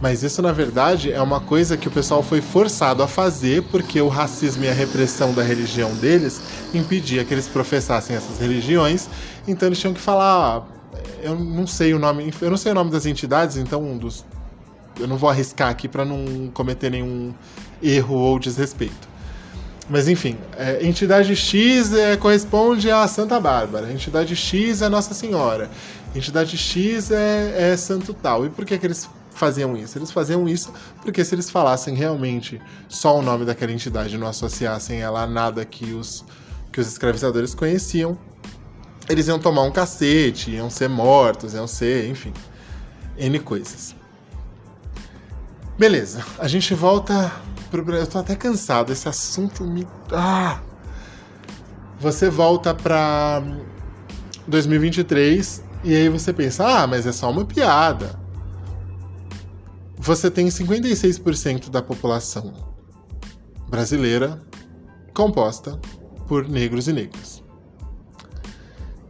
[0.00, 4.00] mas isso na verdade é uma coisa que o pessoal foi forçado a fazer porque
[4.00, 6.40] o racismo e a repressão da religião deles
[6.72, 9.06] impedia que eles professassem essas religiões,
[9.46, 10.58] então eles tinham que falar.
[10.58, 10.78] Ah,
[11.22, 14.24] eu não sei o nome, eu não sei o nome das entidades, então um dos,
[14.98, 17.34] eu não vou arriscar aqui para não cometer nenhum
[17.82, 19.08] erro ou desrespeito.
[19.88, 25.70] Mas enfim, é, entidade X é, corresponde a Santa Bárbara, entidade X é Nossa Senhora,
[26.14, 28.44] entidade X é, é santo tal.
[28.44, 29.96] E por que, que eles faziam isso?
[29.96, 30.72] Eles faziam isso
[31.02, 35.26] porque se eles falassem realmente só o nome daquela entidade e não associassem ela a
[35.26, 36.22] nada que os,
[36.70, 38.18] que os escravizadores conheciam,
[39.08, 42.32] eles iam tomar um cacete, iam ser mortos, iam ser, enfim,
[43.16, 43.97] N coisas.
[45.78, 47.32] Beleza, a gente volta
[47.72, 49.86] eu tô até cansado, esse assunto me.
[50.10, 50.60] Ah!
[52.00, 53.42] Você volta pra
[54.46, 58.18] 2023 e aí você pensa, ah, mas é só uma piada.
[59.98, 62.54] Você tem 56% da população
[63.68, 64.40] brasileira
[65.12, 65.78] composta
[66.26, 67.42] por negros e negras.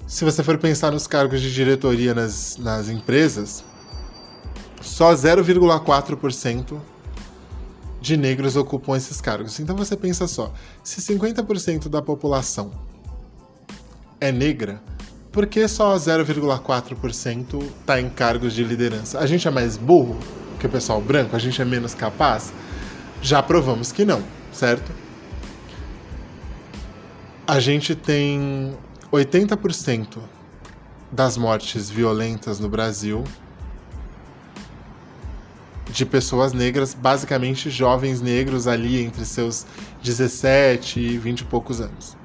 [0.06, 3.62] Se você for pensar nos cargos de diretoria nas, nas empresas,
[4.88, 6.80] só 0,4%
[8.00, 9.60] de negros ocupam esses cargos.
[9.60, 12.72] Então você pensa só, se 50% da população
[14.20, 14.80] é negra,
[15.30, 19.18] por que só 0,4% está em cargos de liderança?
[19.18, 20.18] A gente é mais burro
[20.58, 21.36] que o pessoal branco?
[21.36, 22.52] A gente é menos capaz?
[23.20, 24.22] Já provamos que não,
[24.52, 24.90] certo?
[27.46, 28.76] A gente tem
[29.12, 30.18] 80%
[31.12, 33.24] das mortes violentas no Brasil
[35.90, 39.66] de pessoas negras, basicamente jovens negros ali entre seus
[40.02, 42.16] 17 e 20 e poucos anos.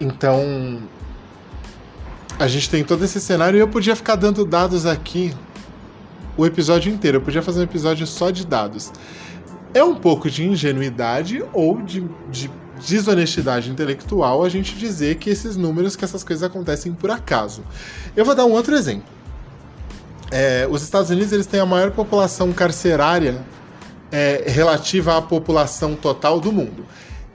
[0.00, 0.82] Então,
[2.38, 5.32] a gente tem todo esse cenário e eu podia ficar dando dados aqui
[6.36, 8.90] o episódio inteiro, eu podia fazer um episódio só de dados.
[9.74, 12.50] É um pouco de ingenuidade ou de, de
[12.86, 17.62] desonestidade intelectual a gente dizer que esses números, que essas coisas acontecem por acaso.
[18.16, 19.21] Eu vou dar um outro exemplo.
[20.32, 23.44] É, os Estados Unidos eles têm a maior população carcerária
[24.10, 26.86] é, relativa à população total do mundo.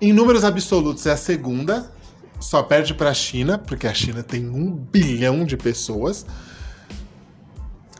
[0.01, 1.91] Em números absolutos é a segunda,
[2.39, 6.25] só perde para a China, porque a China tem um bilhão de pessoas.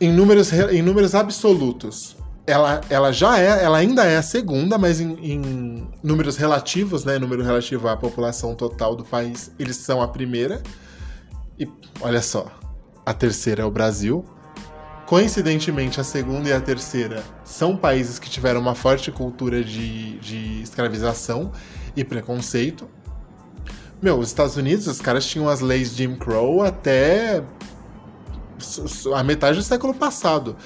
[0.00, 5.00] Em números, em números absolutos, ela, ela já é, ela ainda é a segunda, mas
[5.00, 10.08] em, em números relativos, né, número relativo à população total do país, eles são a
[10.08, 10.60] primeira.
[11.56, 11.68] E
[12.00, 12.50] olha só,
[13.06, 14.24] a terceira é o Brasil,
[15.08, 20.60] Coincidentemente, a segunda e a terceira são países que tiveram uma forte cultura de, de
[20.60, 21.50] escravização
[21.96, 22.86] e preconceito.
[24.02, 27.42] Meu, os Estados Unidos, os caras tinham as leis Jim Crow até
[29.14, 30.58] a metade do século passado.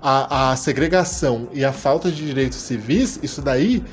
[0.00, 3.84] A, a segregação e a falta de direitos civis, isso daí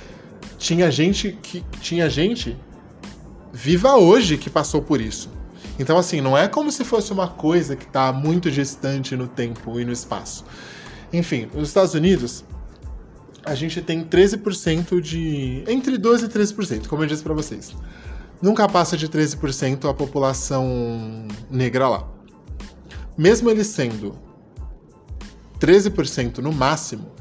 [0.58, 2.58] tinha gente que tinha gente
[3.52, 5.37] viva hoje que passou por isso.
[5.80, 9.80] Então, assim, não é como se fosse uma coisa que está muito distante no tempo
[9.80, 10.44] e no espaço.
[11.14, 12.44] Enfim, os Estados Unidos,
[13.46, 15.64] a gente tem 13% de.
[15.68, 17.76] entre 12% e 13%, como eu disse para vocês.
[18.42, 22.08] Nunca passa de 13% a população negra lá.
[23.18, 24.16] Mesmo ele sendo
[25.60, 27.12] 13% no máximo,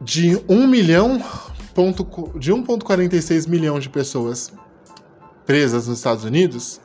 [0.00, 1.22] de 1 milhão
[2.38, 4.52] de 1,46 milhão de pessoas
[5.44, 6.80] presas nos Estados Unidos,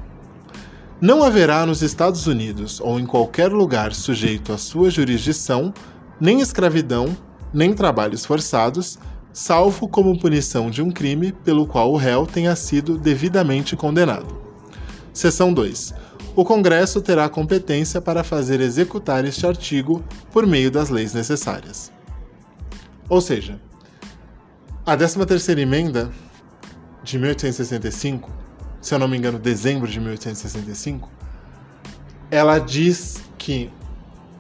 [1.01, 5.74] Não haverá nos Estados Unidos ou em qualquer lugar sujeito à sua jurisdição
[6.22, 7.18] nem escravidão,
[7.51, 8.99] nem trabalhos forçados,
[9.34, 14.43] salvo como punição de um crime pelo qual o réu tenha sido devidamente condenado.
[15.11, 15.95] Seção 2.
[16.36, 21.91] O Congresso terá competência para fazer executar este artigo por meio das leis necessárias.
[23.07, 23.61] Ou seja,
[24.84, 26.11] a 13ª emenda
[27.03, 28.31] de 1865,
[28.81, 31.07] se eu não me engano, dezembro de 1865,
[32.31, 33.69] ela diz que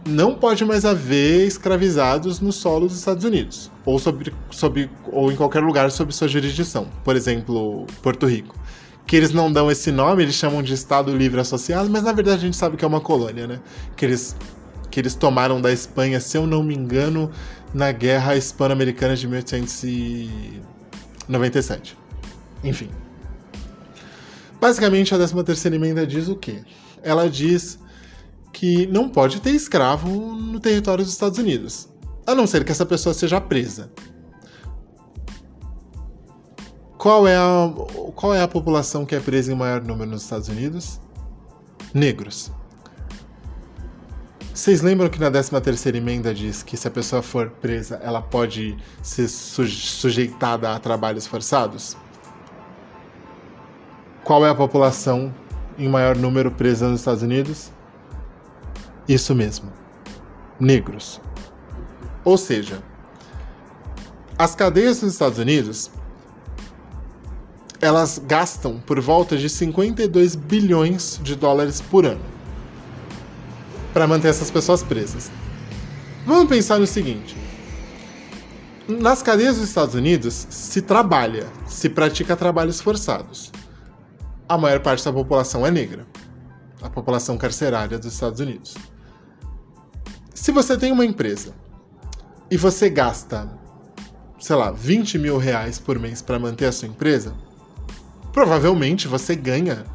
[0.03, 5.35] não pode mais haver escravizados no solo dos Estados Unidos, ou, sobre, sobre, ou em
[5.35, 8.55] qualquer lugar sob sua jurisdição, por exemplo, Porto Rico
[9.05, 12.37] que eles não dão esse nome, eles chamam de Estado Livre Associado, mas na verdade
[12.37, 13.59] a gente sabe que é uma colônia, né?
[13.95, 14.35] Que eles,
[14.89, 17.29] que eles tomaram da Espanha, se eu não me engano,
[17.73, 21.97] na Guerra Hispano-Americana de 1897.
[22.63, 22.89] Enfim.
[24.61, 26.61] Basicamente, a 13ª emenda diz o quê?
[27.01, 27.79] Ela diz
[28.53, 31.89] que não pode ter escravo no território dos Estados Unidos,
[32.25, 33.91] a não ser que essa pessoa seja presa.
[37.03, 37.69] Qual é, a,
[38.15, 41.01] qual é a população que é presa em maior número nos Estados Unidos?
[41.93, 42.49] Negros.
[44.53, 48.77] Vocês lembram que na 13ª emenda diz que se a pessoa for presa, ela pode
[49.01, 51.97] ser sujeitada a trabalhos forçados?
[54.23, 55.35] Qual é a população
[55.77, 57.69] em maior número presa nos Estados Unidos?
[59.09, 59.73] Isso mesmo.
[60.57, 61.19] Negros.
[62.23, 62.81] Ou seja,
[64.39, 65.91] as cadeias nos Estados Unidos
[67.83, 72.21] elas gastam por volta de 52 bilhões de dólares por ano
[73.91, 75.29] para manter essas pessoas presas.
[76.25, 77.35] Vamos pensar no seguinte:
[78.87, 83.51] nas cadeias dos Estados Unidos se trabalha, se pratica trabalhos forçados.
[84.47, 86.07] A maior parte da população é negra,
[86.81, 88.75] a população carcerária dos Estados Unidos.
[90.33, 91.53] Se você tem uma empresa
[92.49, 93.49] e você gasta,
[94.39, 97.33] sei lá, 20 mil reais por mês para manter a sua empresa,
[98.33, 99.85] provavelmente você ganha,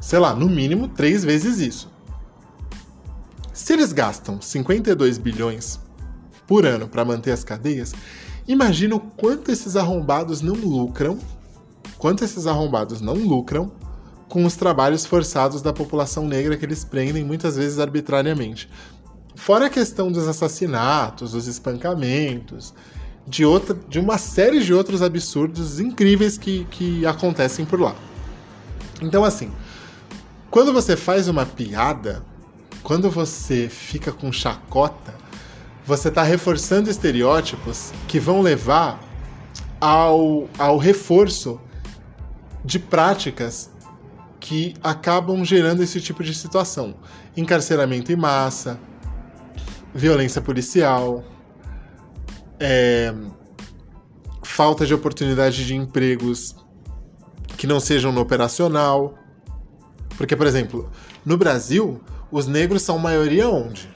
[0.00, 1.90] sei lá, no mínimo três vezes isso.
[3.52, 5.78] Se eles gastam 52 bilhões
[6.46, 7.94] por ano para manter as cadeias,
[8.46, 11.18] imagina o quanto esses arrombados não lucram,
[11.96, 13.72] quanto esses arrombados não lucram
[14.28, 18.68] com os trabalhos forçados da população negra que eles prendem muitas vezes arbitrariamente.
[19.36, 22.74] Fora a questão dos assassinatos, dos espancamentos,
[23.26, 27.94] de, outra, de uma série de outros absurdos incríveis que, que acontecem por lá.
[29.00, 29.50] Então, assim,
[30.50, 32.22] quando você faz uma piada,
[32.82, 35.14] quando você fica com chacota,
[35.86, 39.00] você está reforçando estereótipos que vão levar
[39.80, 41.60] ao, ao reforço
[42.64, 43.70] de práticas
[44.40, 46.94] que acabam gerando esse tipo de situação:
[47.36, 48.78] encarceramento em massa,
[49.94, 51.24] violência policial,
[52.58, 53.14] é,
[54.42, 56.54] falta de oportunidade de empregos
[57.56, 59.18] que não sejam no operacional.
[60.16, 60.90] Porque, por exemplo,
[61.24, 62.00] no Brasil,
[62.30, 63.88] os negros são maioria onde?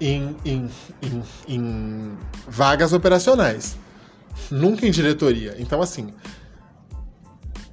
[0.00, 0.70] Em, em,
[1.02, 3.76] em, em vagas operacionais.
[4.50, 5.56] Nunca em diretoria.
[5.58, 6.12] Então, assim,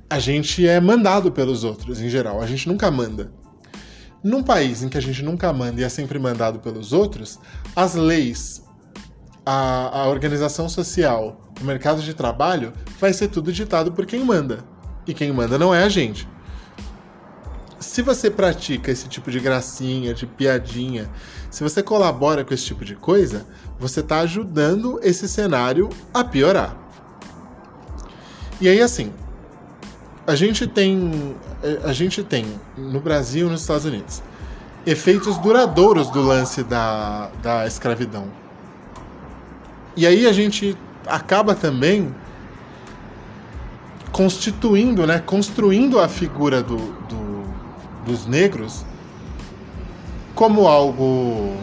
[0.10, 2.42] a gente é mandado pelos outros, em geral.
[2.42, 3.32] A gente nunca manda.
[4.24, 7.40] Num país em que a gente nunca manda e é sempre mandado pelos outros,
[7.76, 8.64] as leis,
[9.46, 14.64] a, a organização social, o mercado de trabalho, vai ser tudo ditado por quem manda.
[15.08, 16.28] E quem manda não é a gente.
[17.80, 21.10] Se você pratica esse tipo de gracinha, de piadinha,
[21.50, 23.46] se você colabora com esse tipo de coisa,
[23.80, 26.78] você está ajudando esse cenário a piorar.
[28.62, 29.12] E aí, assim,
[30.28, 32.46] a gente tem é, a gente tem
[32.78, 34.22] no Brasil e nos Estados Unidos
[34.86, 38.28] efeitos duradouros do lance da, da escravidão.
[39.96, 42.14] E aí a gente acaba também
[44.12, 47.42] constituindo, né, construindo a figura do, do
[48.06, 48.86] dos negros
[50.34, 51.56] como algo.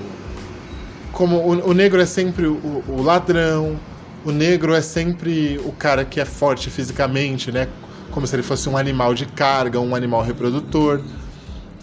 [1.12, 3.78] Como o, o negro é sempre o, o ladrão,
[4.24, 7.68] o negro é sempre o cara que é forte fisicamente, né?
[8.10, 11.00] como se ele fosse um animal de carga, um animal reprodutor.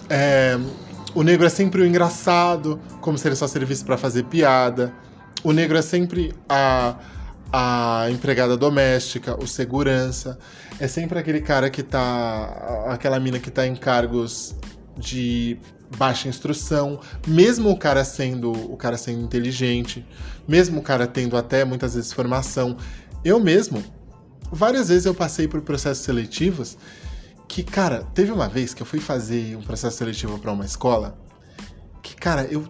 [0.10, 0.60] É,
[1.14, 4.94] o negro é sempre o engraçado, como se ele só servisse para fazer piada.
[5.46, 6.96] O negro é sempre a,
[7.54, 10.40] a empregada doméstica, o segurança.
[10.80, 12.86] É sempre aquele cara que tá.
[12.88, 14.56] aquela mina que tá em cargos
[14.98, 15.60] de
[16.00, 20.04] baixa instrução, mesmo o cara sendo o cara sendo inteligente,
[20.48, 22.76] mesmo o cara tendo até muitas vezes formação.
[23.24, 23.84] Eu mesmo
[24.52, 26.76] várias vezes eu passei por processos seletivos
[27.48, 31.16] que, cara, teve uma vez que eu fui fazer um processo seletivo para uma escola
[32.02, 32.68] que, cara, eu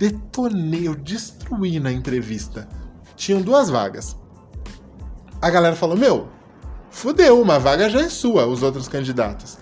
[0.00, 2.66] detonei, eu destruí na entrevista.
[3.14, 4.16] Tinham duas vagas.
[5.42, 6.28] A galera falou: Meu,
[6.90, 9.58] fudeu, uma vaga já é sua, os outros candidatos.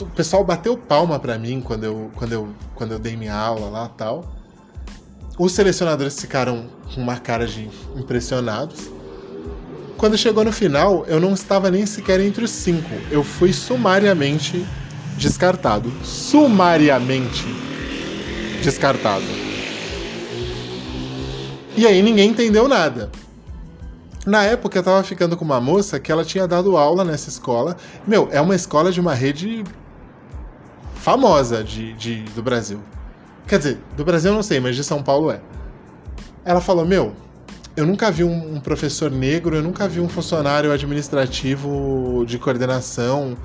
[0.00, 3.68] O pessoal bateu palma para mim quando eu, quando, eu, quando eu dei minha aula
[3.68, 4.34] lá tal.
[5.38, 8.90] Os selecionadores ficaram com uma cara de impressionados.
[9.96, 12.90] Quando chegou no final, eu não estava nem sequer entre os cinco.
[13.10, 14.66] Eu fui sumariamente
[15.16, 15.92] descartado.
[16.04, 17.46] Sumariamente
[18.62, 19.48] descartado.
[21.78, 23.08] E aí ninguém entendeu nada.
[24.26, 27.76] Na época eu tava ficando com uma moça que ela tinha dado aula nessa escola.
[28.04, 29.62] Meu, é uma escola de uma rede
[30.96, 32.80] famosa de, de, do Brasil.
[33.46, 35.40] Quer dizer, do Brasil eu não sei, mas de São Paulo é.
[36.44, 37.14] Ela falou: Meu,
[37.76, 43.36] eu nunca vi um, um, professor negro, eu nunca vi um funcionário administrativo de coordenação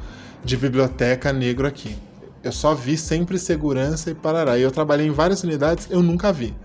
[0.43, 1.95] de biblioteca negro aqui.
[2.43, 4.57] Eu só vi sempre segurança e parará.
[4.57, 6.55] E eu trabalhei em várias unidades, eu nunca vi.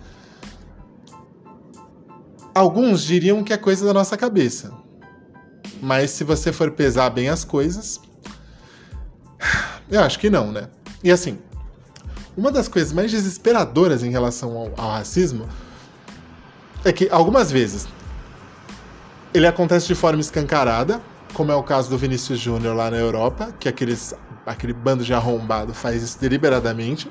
[2.58, 4.72] Alguns diriam que é coisa da nossa cabeça.
[5.80, 8.00] Mas se você for pesar bem as coisas,
[9.88, 10.68] eu acho que não, né?
[11.04, 11.38] E assim,
[12.36, 15.48] uma das coisas mais desesperadoras em relação ao, ao racismo
[16.84, 17.86] é que algumas vezes
[19.32, 21.00] ele acontece de forma escancarada,
[21.34, 24.12] como é o caso do Vinícius Júnior lá na Europa, que aqueles,
[24.44, 27.08] aquele bando de arrombado faz isso deliberadamente.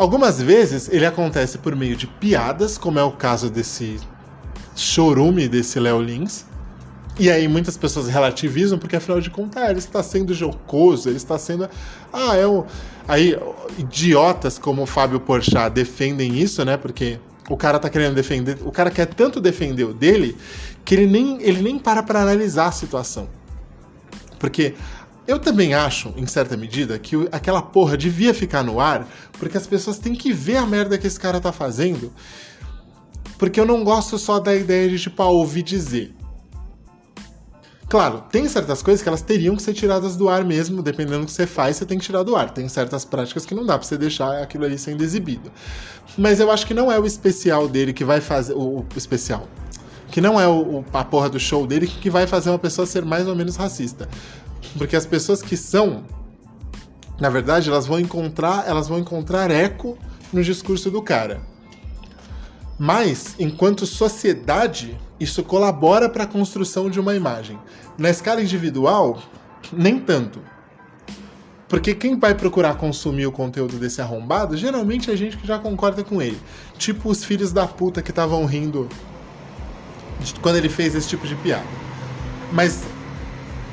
[0.00, 4.00] Algumas vezes ele acontece por meio de piadas, como é o caso desse
[4.74, 6.46] chorume desse Léo Lins.
[7.18, 11.18] E aí muitas pessoas relativizam, porque afinal de contas, ah, ele está sendo jocoso, ele
[11.18, 11.68] está sendo.
[12.10, 12.64] Ah, é um.
[13.06, 13.38] Aí,
[13.76, 16.78] idiotas como o Fábio Porchat defendem isso, né?
[16.78, 17.20] Porque
[17.50, 20.34] o cara tá querendo defender, o cara quer tanto defender o dele
[20.82, 23.28] que ele nem, ele nem para para analisar a situação.
[24.38, 24.74] Porque
[25.30, 29.06] eu também acho, em certa medida, que aquela porra devia ficar no ar,
[29.38, 32.12] porque as pessoas têm que ver a merda que esse cara tá fazendo.
[33.38, 36.12] Porque eu não gosto só da ideia de, tipo, ah, ouvir dizer.
[37.88, 41.26] Claro, tem certas coisas que elas teriam que ser tiradas do ar mesmo, dependendo do
[41.26, 42.50] que você faz, você tem que tirar do ar.
[42.50, 45.52] Tem certas práticas que não dá pra você deixar aquilo ali sendo exibido.
[46.18, 48.54] Mas eu acho que não é o especial dele que vai fazer.
[48.54, 49.46] O, o especial.
[50.10, 53.04] Que não é o, a porra do show dele que vai fazer uma pessoa ser
[53.04, 54.08] mais ou menos racista.
[54.76, 56.04] Porque as pessoas que são,
[57.18, 59.98] na verdade, elas vão encontrar, elas vão encontrar eco
[60.32, 61.40] no discurso do cara.
[62.78, 67.58] Mas, enquanto sociedade, isso colabora para a construção de uma imagem.
[67.98, 69.22] Na escala individual,
[69.70, 70.40] nem tanto.
[71.68, 76.02] Porque quem vai procurar consumir o conteúdo desse arrombado, geralmente é gente que já concorda
[76.02, 76.40] com ele.
[76.78, 78.88] Tipo os filhos da puta que estavam rindo
[80.40, 81.62] quando ele fez esse tipo de piada.
[82.50, 82.82] Mas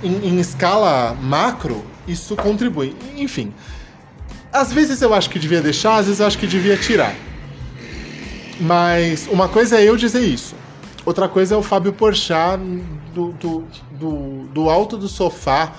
[0.03, 2.95] em, em escala macro, isso contribui.
[3.15, 3.53] Enfim.
[4.51, 7.13] Às vezes eu acho que devia deixar, às vezes eu acho que devia tirar.
[8.59, 10.55] Mas uma coisa é eu dizer isso.
[11.05, 12.59] Outra coisa é o Fábio Porchat
[13.13, 15.73] do, do, do, do alto do sofá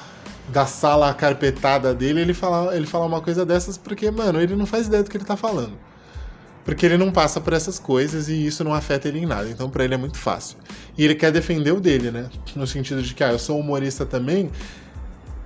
[0.48, 4.64] da sala carpetada dele, ele falar ele fala uma coisa dessas porque, mano, ele não
[4.64, 5.72] faz ideia do que ele tá falando.
[6.68, 9.48] Porque ele não passa por essas coisas e isso não afeta ele em nada.
[9.48, 10.58] Então, para ele é muito fácil.
[10.98, 12.28] E ele quer defender o dele, né?
[12.54, 14.50] No sentido de que, ah, eu sou humorista também.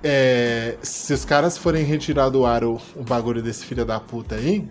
[0.03, 4.35] É, se os caras forem retirar do ar o, o bagulho desse filho da puta
[4.35, 4.67] aí,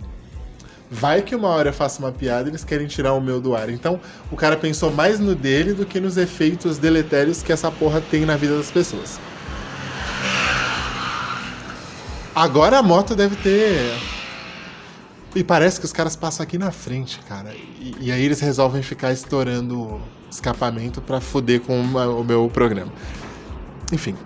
[0.90, 3.56] vai que uma hora eu faço uma piada e eles querem tirar o meu do
[3.56, 3.70] ar.
[3.70, 3.98] Então,
[4.30, 8.26] o cara pensou mais no dele do que nos efeitos deletérios que essa porra tem
[8.26, 9.18] na vida das pessoas.
[12.34, 13.90] Agora a moto deve ter
[15.34, 17.54] e parece que os caras passam aqui na frente, cara.
[17.54, 20.00] E, e aí eles resolvem ficar estourando
[20.30, 22.92] escapamento para foder com o meu programa.
[23.92, 24.16] Enfim.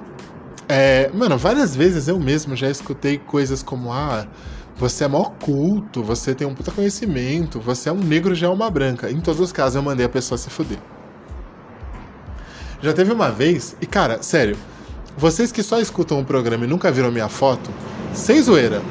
[0.68, 4.26] É, mano, várias vezes eu mesmo já escutei coisas como: ah,
[4.76, 8.68] você é mó culto, você tem um puta conhecimento, você é um negro de alma
[8.68, 9.10] branca.
[9.10, 10.78] Em todos os casos eu mandei a pessoa se fuder.
[12.82, 14.56] Já teve uma vez, e cara, sério,
[15.16, 17.70] vocês que só escutam o programa e nunca viram minha foto,
[18.12, 18.82] sem zoeira,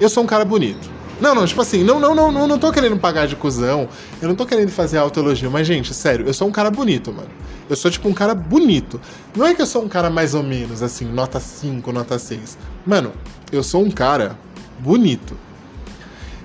[0.00, 0.91] eu sou um cara bonito.
[1.22, 3.88] Não, não, tipo assim, não, não, não, não, não tô querendo pagar de cuzão.
[4.20, 7.28] Eu não tô querendo fazer autoelogio, mas, gente, sério, eu sou um cara bonito, mano.
[7.70, 9.00] Eu sou, tipo, um cara bonito.
[9.36, 12.58] Não é que eu sou um cara mais ou menos, assim, nota 5, nota 6.
[12.84, 13.12] Mano,
[13.52, 14.36] eu sou um cara
[14.80, 15.36] bonito.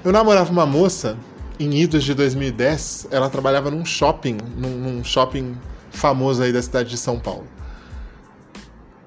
[0.05, 1.17] Eu namorava uma moça
[1.59, 3.07] em idos de 2010.
[3.09, 5.57] Ela trabalhava num shopping, num, num shopping
[5.89, 7.47] famoso aí da cidade de São Paulo.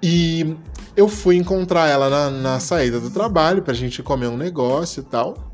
[0.02, 0.56] E
[0.96, 5.04] eu fui encontrar ela na, na saída do trabalho pra gente comer um negócio e
[5.04, 5.49] tal.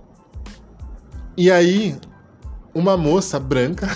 [1.36, 1.96] E aí,
[2.74, 3.88] uma moça branca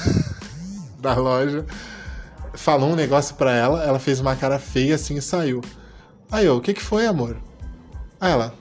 [1.00, 1.64] da loja
[2.54, 5.62] falou um negócio pra ela, ela fez uma cara feia assim e saiu.
[6.30, 7.36] Aí eu, o que que foi, amor?
[8.20, 8.54] Aí ela,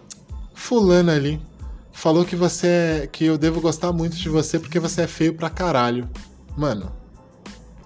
[0.54, 1.42] fulana ali,
[1.92, 5.34] falou que você é, que eu devo gostar muito de você porque você é feio
[5.34, 6.10] pra caralho.
[6.58, 6.92] Mano,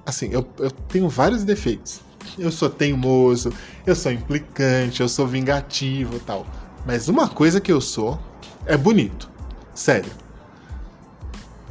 [0.05, 2.01] assim, eu, eu tenho vários defeitos.
[2.37, 3.51] Eu sou teimoso,
[3.85, 6.45] eu sou implicante, eu sou vingativo tal.
[6.85, 8.19] Mas uma coisa que eu sou
[8.65, 9.29] é bonito.
[9.73, 10.22] Sério.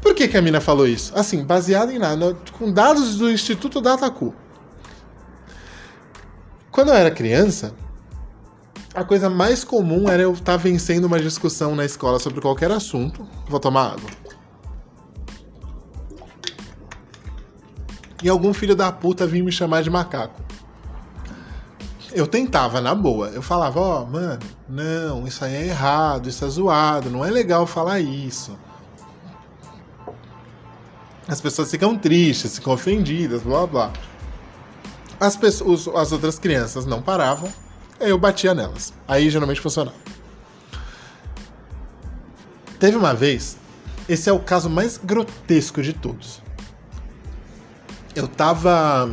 [0.02, 1.12] Por que, que a mina falou isso?
[1.14, 4.34] Assim, baseado em nada, com dados do Instituto Datacu.
[6.72, 7.72] Quando eu era criança,
[8.92, 12.72] a coisa mais comum era eu estar tá vencendo uma discussão na escola sobre qualquer
[12.72, 13.24] assunto.
[13.48, 14.10] Vou tomar água.
[18.24, 20.42] E algum filho da puta vinha me chamar de macaco.
[22.12, 23.28] Eu tentava, na boa.
[23.28, 27.30] Eu falava, ó, oh, mano, não, isso aí é errado, isso é zoado, não é
[27.30, 28.58] legal falar isso
[31.32, 33.92] as pessoas ficam tristes, ficam ofendidas, blá blá.
[35.18, 37.50] As, pessoas, as outras crianças não paravam,
[37.98, 38.92] aí eu batia nelas.
[39.08, 39.96] Aí geralmente funcionava.
[42.78, 43.56] Teve uma vez,
[44.06, 46.42] esse é o caso mais grotesco de todos.
[48.14, 49.10] Eu tava.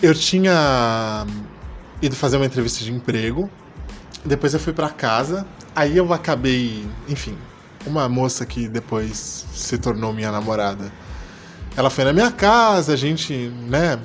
[0.00, 1.26] Eu tinha
[2.00, 3.50] ido fazer uma entrevista de emprego,
[4.24, 5.46] depois eu fui para casa,
[5.76, 7.36] aí eu acabei, enfim,
[7.86, 10.92] uma moça que depois se tornou minha namorada.
[11.76, 13.32] Ela foi na minha casa, a gente,
[13.68, 13.98] né,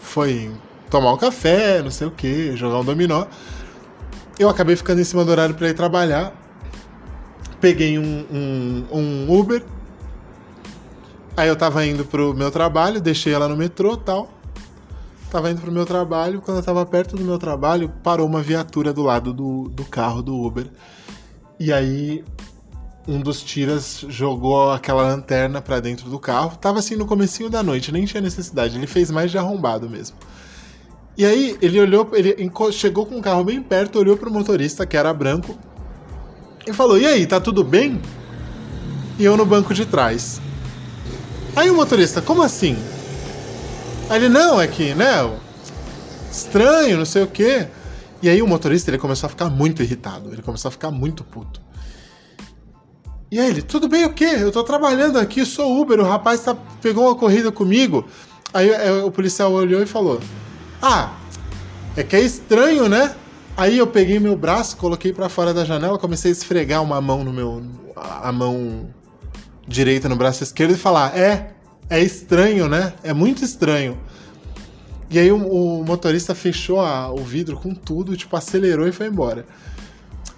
[0.00, 0.50] foi
[0.90, 3.26] tomar um café, não sei o que, jogar um dominó.
[4.38, 6.32] Eu acabei ficando em cima do horário para ir trabalhar.
[7.60, 9.64] Peguei um, um, um, Uber.
[11.36, 14.30] Aí eu tava indo pro meu trabalho, deixei ela no metrô tal.
[15.30, 16.40] Tava indo pro meu trabalho.
[16.40, 20.22] Quando eu tava perto do meu trabalho, parou uma viatura do lado do, do carro
[20.22, 20.68] do Uber.
[21.60, 22.24] E aí
[23.08, 26.56] um dos tiras jogou aquela lanterna para dentro do carro.
[26.58, 28.76] Tava assim no comecinho da noite, nem tinha necessidade.
[28.76, 30.16] Ele fez mais de arrombado mesmo.
[31.16, 32.36] E aí ele olhou, ele
[32.70, 35.58] chegou com o carro bem perto, olhou pro motorista, que era branco,
[36.66, 38.00] e falou: "E aí, tá tudo bem?"
[39.18, 40.40] E eu no banco de trás.
[41.56, 42.76] Aí o motorista: "Como assim?"
[44.08, 45.28] Aí ele: "Não, é que, né,
[46.30, 47.66] estranho, não sei o quê."
[48.20, 51.22] E aí o motorista ele começou a ficar muito irritado, ele começou a ficar muito
[51.22, 51.60] puto.
[53.30, 54.36] E aí ele, tudo bem o quê?
[54.38, 58.06] Eu tô trabalhando aqui, sou Uber, o rapaz tá, pegou uma corrida comigo.
[58.52, 60.20] Aí é, o policial olhou e falou:
[60.80, 61.12] Ah,
[61.96, 63.14] é que é estranho, né?
[63.56, 67.22] Aí eu peguei meu braço, coloquei para fora da janela, comecei a esfregar uma mão
[67.22, 67.62] no meu.
[67.96, 68.88] a mão
[69.66, 71.52] direita no braço esquerdo e falar: É,
[71.90, 72.94] é estranho, né?
[73.02, 73.98] É muito estranho.
[75.10, 79.06] E aí o, o motorista fechou a, o vidro com tudo, tipo, acelerou e foi
[79.06, 79.46] embora.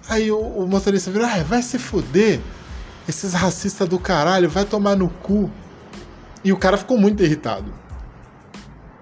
[0.07, 2.39] Aí o, o motorista virou: Ah, vai se fuder.
[3.07, 5.49] Esses racistas do caralho, vai tomar no cu.
[6.43, 7.73] E o cara ficou muito irritado.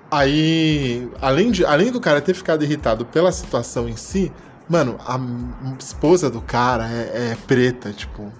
[0.09, 4.31] Aí, além, de, além do cara ter ficado irritado pela situação em si,
[4.67, 5.19] mano, a
[5.79, 8.31] esposa do cara é, é preta, tipo.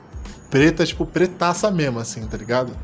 [0.49, 2.75] Preta, tipo, pretaça mesmo, assim, tá ligado?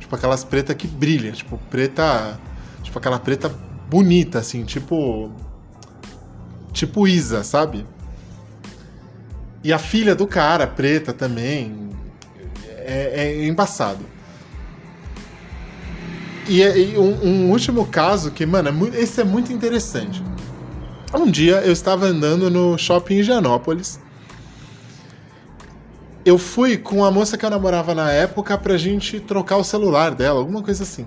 [0.00, 2.38] Tipo aquelas pretas que brilha, tipo, preta.
[2.82, 3.54] Tipo aquela preta
[3.88, 5.30] bonita, assim, tipo.
[6.72, 7.86] Tipo Isa, sabe?
[9.62, 11.90] E a filha do cara, preta também.
[12.86, 14.04] É, é embaçado.
[16.46, 20.22] E, e um, um, último caso que, mano, é esse é muito interessante.
[21.14, 23.98] Um dia eu estava andando no shopping Higienópolis.
[26.24, 30.14] Eu fui com a moça que eu namorava na época pra gente trocar o celular
[30.14, 31.06] dela, alguma coisa assim.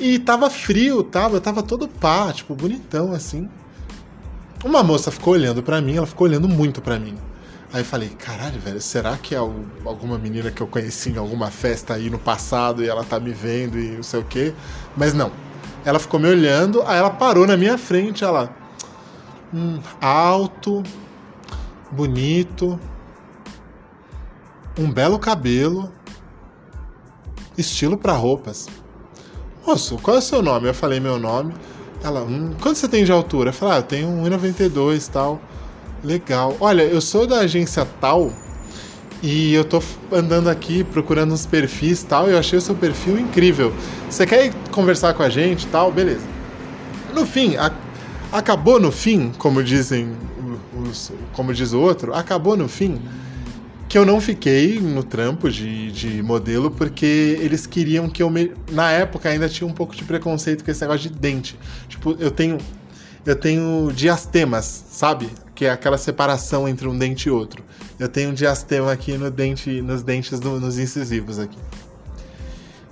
[0.00, 3.48] E tava frio, tava, tava todo pá, tipo, bonitão assim.
[4.64, 7.14] Uma moça ficou olhando para mim, ela ficou olhando muito para mim.
[7.72, 11.50] Aí eu falei, caralho, velho, será que é alguma menina que eu conheci em alguma
[11.50, 14.54] festa aí no passado e ela tá me vendo e não sei o quê?
[14.96, 15.30] Mas não.
[15.84, 18.54] Ela ficou me olhando, aí ela parou na minha frente, ela.
[19.52, 20.82] Hum, alto,
[21.92, 22.78] bonito,
[24.78, 25.92] um belo cabelo,
[27.56, 28.66] estilo para roupas.
[29.70, 30.66] Moço, qual é o seu nome?
[30.66, 31.54] Eu falei meu nome.
[32.02, 33.50] Ela, hum, quanto você tem de altura?
[33.50, 35.40] Eu falei, ah, eu tenho 1,92 e tal.
[36.02, 36.56] Legal.
[36.58, 38.32] Olha, eu sou da agência tal
[39.22, 39.80] e eu tô
[40.10, 43.72] andando aqui procurando uns perfis tal e eu achei o seu perfil incrível.
[44.08, 45.92] Você quer conversar com a gente tal?
[45.92, 46.26] Beleza.
[47.14, 47.70] No fim, a,
[48.32, 50.16] acabou no fim, como dizem
[50.82, 53.00] os, como diz o outro, acabou no fim
[53.90, 58.52] que eu não fiquei no trampo de, de modelo porque eles queriam que eu me...
[58.70, 61.58] na época ainda tinha um pouco de preconceito com esse negócio de dente.
[61.88, 62.56] Tipo, eu tenho
[63.26, 65.28] eu tenho diastemas, sabe?
[65.60, 67.62] que é aquela separação entre um dente e outro.
[67.98, 71.58] Eu tenho um diastema aqui no dente, nos dentes, do, nos incisivos aqui.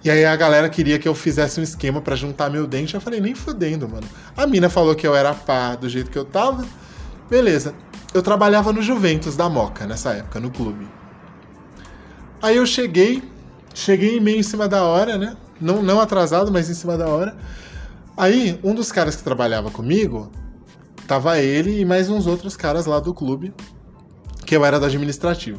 [0.05, 2.95] E aí a galera queria que eu fizesse um esquema para juntar meu dente.
[2.95, 4.07] Eu falei, nem fudendo, mano.
[4.37, 6.67] A mina falou que eu era pá do jeito que eu tava.
[7.31, 7.73] Beleza.
[8.13, 10.89] Eu trabalhava no Juventus da Moca nessa época, no clube.
[12.41, 13.23] Aí eu cheguei,
[13.75, 15.37] cheguei meio em cima da hora, né?
[15.61, 17.37] Não, não atrasado, mas em cima da hora.
[18.17, 20.31] Aí, um dos caras que trabalhava comigo
[21.09, 23.55] Tava ele e mais uns outros caras lá do clube,
[24.45, 25.59] que eu era do administrativo.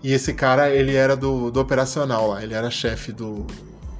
[0.00, 3.44] E esse cara, ele era do, do operacional lá, ele era chefe do,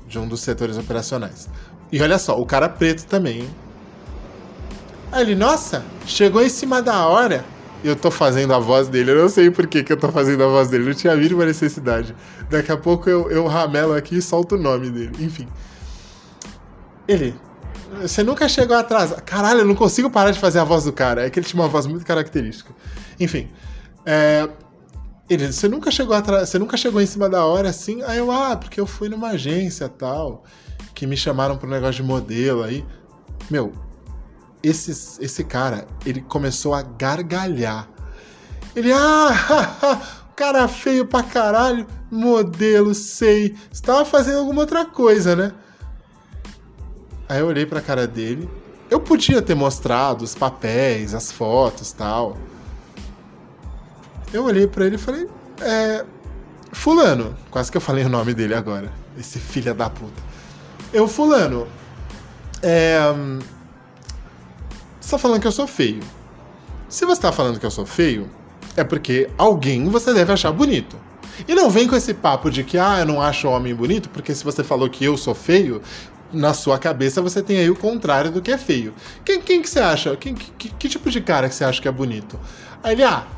[0.06, 1.48] de um dos setores operacionais.
[1.90, 3.51] E olha só, o cara preto também, hein?
[5.12, 7.44] Aí ele, nossa, chegou em cima da hora.
[7.84, 10.42] Eu tô fazendo a voz dele, eu não sei por que, que eu tô fazendo
[10.42, 12.16] a voz dele, não tinha mínima necessidade.
[12.50, 15.46] Daqui a pouco eu, eu ramelo aqui e solto o nome dele, enfim.
[17.06, 17.34] Ele,
[18.00, 19.12] você nunca chegou atrás.
[19.24, 21.26] Caralho, eu não consigo parar de fazer a voz do cara.
[21.26, 22.74] É que ele tinha uma voz muito característica.
[23.20, 23.48] Enfim.
[24.04, 24.48] É,
[25.28, 28.02] ele, você nunca chegou atrás, você nunca chegou em cima da hora assim?
[28.02, 30.44] Aí eu, ah, porque eu fui numa agência tal,
[30.94, 32.84] que me chamaram pro negócio de modelo aí.
[33.50, 33.72] Meu,
[34.68, 37.88] esse, esse cara, ele começou a gargalhar.
[38.74, 40.01] Ele, ah,
[40.34, 43.56] cara feio pra caralho, modelo, sei.
[43.70, 45.52] Você tava fazendo alguma outra coisa, né?
[47.28, 48.48] Aí eu olhei pra cara dele.
[48.90, 52.36] Eu podia ter mostrado os papéis, as fotos tal.
[54.32, 55.28] Eu olhei para ele e falei:
[55.60, 56.05] É.
[56.72, 57.34] Fulano.
[57.51, 58.93] Quase que eu falei o nome dele agora.
[59.18, 60.22] Esse filho da puta.
[60.93, 61.66] Eu, Fulano.
[62.62, 62.98] É.
[65.06, 66.00] Você tá falando que eu sou feio.
[66.88, 68.28] Se você tá falando que eu sou feio,
[68.76, 70.96] é porque alguém você deve achar bonito.
[71.46, 74.34] E não vem com esse papo de que, ah, eu não acho homem bonito, porque
[74.34, 75.80] se você falou que eu sou feio,
[76.32, 78.92] na sua cabeça você tem aí o contrário do que é feio.
[79.24, 80.16] Quem, quem que você acha?
[80.16, 82.36] Quem, que, que, tipo de cara que você acha que é bonito?
[82.82, 83.28] Aí ele, ah,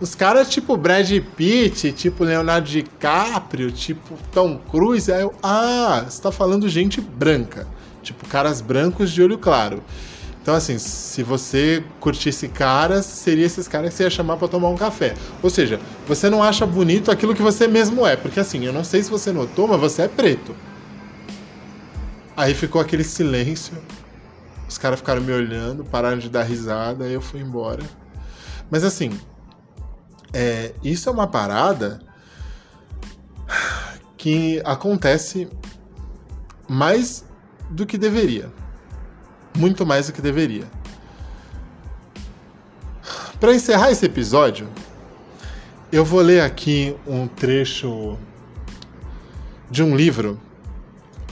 [0.00, 1.06] os caras tipo Brad
[1.36, 5.12] Pitt, tipo Leonardo DiCaprio, tipo Tom Cruise.
[5.12, 7.68] Aí eu, ah, você tá falando gente branca.
[8.02, 9.82] Tipo, caras brancos de olho claro.
[10.42, 14.68] Então, assim, se você curtisse caras, seria esses caras que você ia chamar para tomar
[14.68, 15.14] um café.
[15.42, 18.16] Ou seja, você não acha bonito aquilo que você mesmo é.
[18.16, 20.56] Porque, assim, eu não sei se você notou, mas você é preto.
[22.34, 23.76] Aí ficou aquele silêncio.
[24.66, 27.82] Os caras ficaram me olhando, pararam de dar risada, aí eu fui embora.
[28.70, 29.10] Mas assim,
[30.32, 32.00] é, isso é uma parada
[34.16, 35.48] que acontece
[36.68, 37.24] mais
[37.68, 38.50] do que deveria.
[39.56, 40.64] Muito mais do que deveria.
[43.40, 44.68] Para encerrar esse episódio,
[45.90, 48.18] eu vou ler aqui um trecho
[49.70, 50.38] de um livro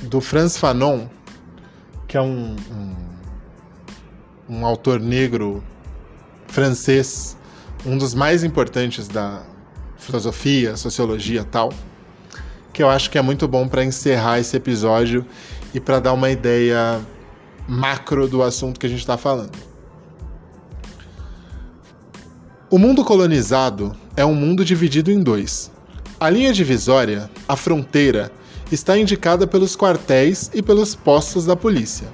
[0.03, 1.07] do Franz Fanon,
[2.07, 2.97] que é um, um,
[4.49, 5.63] um autor negro
[6.47, 7.37] francês,
[7.85, 9.43] um dos mais importantes da
[9.99, 11.73] filosofia, sociologia tal,
[12.73, 15.27] que eu acho que é muito bom para encerrar esse episódio
[15.75, 17.01] e para dar uma ideia
[17.69, 19.53] macro do assunto que a gente está falando.
[22.71, 25.71] O mundo colonizado é um mundo dividido em dois.
[26.19, 28.33] A linha divisória, a fronteira,
[28.73, 32.09] está indicada pelos quartéis e pelos postos da polícia.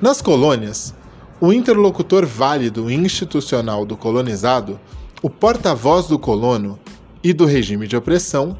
[0.00, 0.94] Nas colônias,
[1.40, 4.80] o interlocutor válido e institucional do colonizado,
[5.22, 6.78] o porta-voz do colono
[7.22, 8.56] e do regime de opressão,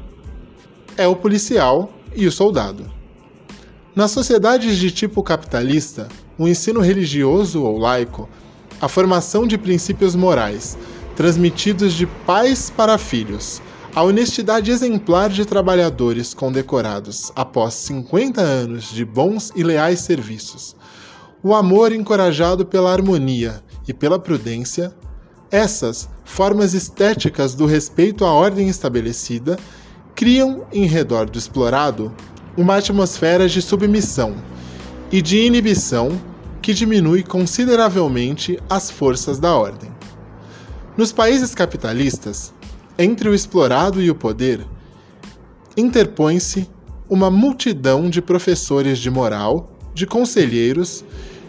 [0.97, 2.94] é o policial e o soldado.
[3.95, 8.27] Nas sociedades de tipo capitalista, o ensino religioso ou laico
[8.81, 10.77] a formação de princípios morais,
[11.15, 13.61] transmitidos de pais para filhos,
[13.95, 20.75] a honestidade exemplar de trabalhadores condecorados após 50 anos de bons e leais serviços,
[21.41, 24.93] o amor encorajado pela harmonia e pela prudência,
[25.49, 29.57] essas formas estéticas do respeito à ordem estabelecida
[30.13, 32.13] criam, em redor do explorado,
[32.57, 34.35] uma atmosfera de submissão
[35.11, 36.19] e de inibição
[36.61, 39.91] que diminui consideravelmente as forças da ordem.
[40.97, 42.53] Nos países capitalistas,
[42.97, 44.65] entre o explorado e o poder,
[45.75, 46.69] interpõe-se
[47.09, 51.03] uma multidão de professores de moral, de conselheiros,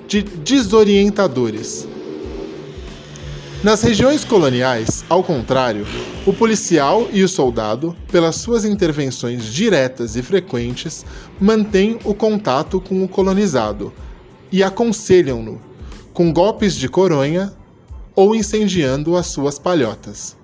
[0.07, 1.89] de desorientadores.
[3.67, 5.85] Nas regiões coloniais, ao contrário,
[6.25, 11.05] o policial e o soldado, pelas suas intervenções diretas e frequentes,
[11.41, 13.93] mantêm o contato com o colonizado
[14.53, 15.61] e aconselham-no
[16.15, 17.53] com golpes de coronha
[18.15, 20.37] ou incendiando as suas palhotas.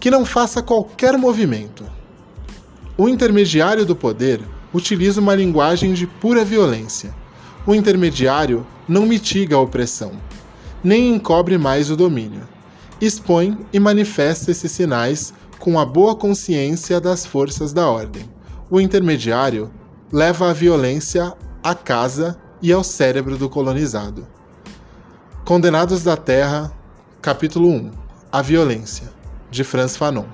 [0.00, 1.84] Que não faça qualquer movimento.
[2.96, 4.40] O intermediário do poder
[4.72, 7.14] utiliza uma linguagem de pura violência.
[7.66, 10.12] O intermediário não mitiga a opressão,
[10.82, 12.48] nem encobre mais o domínio.
[13.00, 18.28] Expõe e manifesta esses sinais com a boa consciência das forças da ordem.
[18.70, 19.70] O intermediário
[20.12, 24.26] leva a violência à casa e ao cérebro do colonizado.
[25.44, 26.72] Condenados da Terra,
[27.20, 27.90] capítulo 1
[28.30, 29.10] A Violência,
[29.50, 30.26] de Franz Fanon.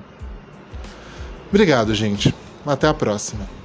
[1.48, 2.34] Obrigado, gente.
[2.66, 3.55] Até a próxima.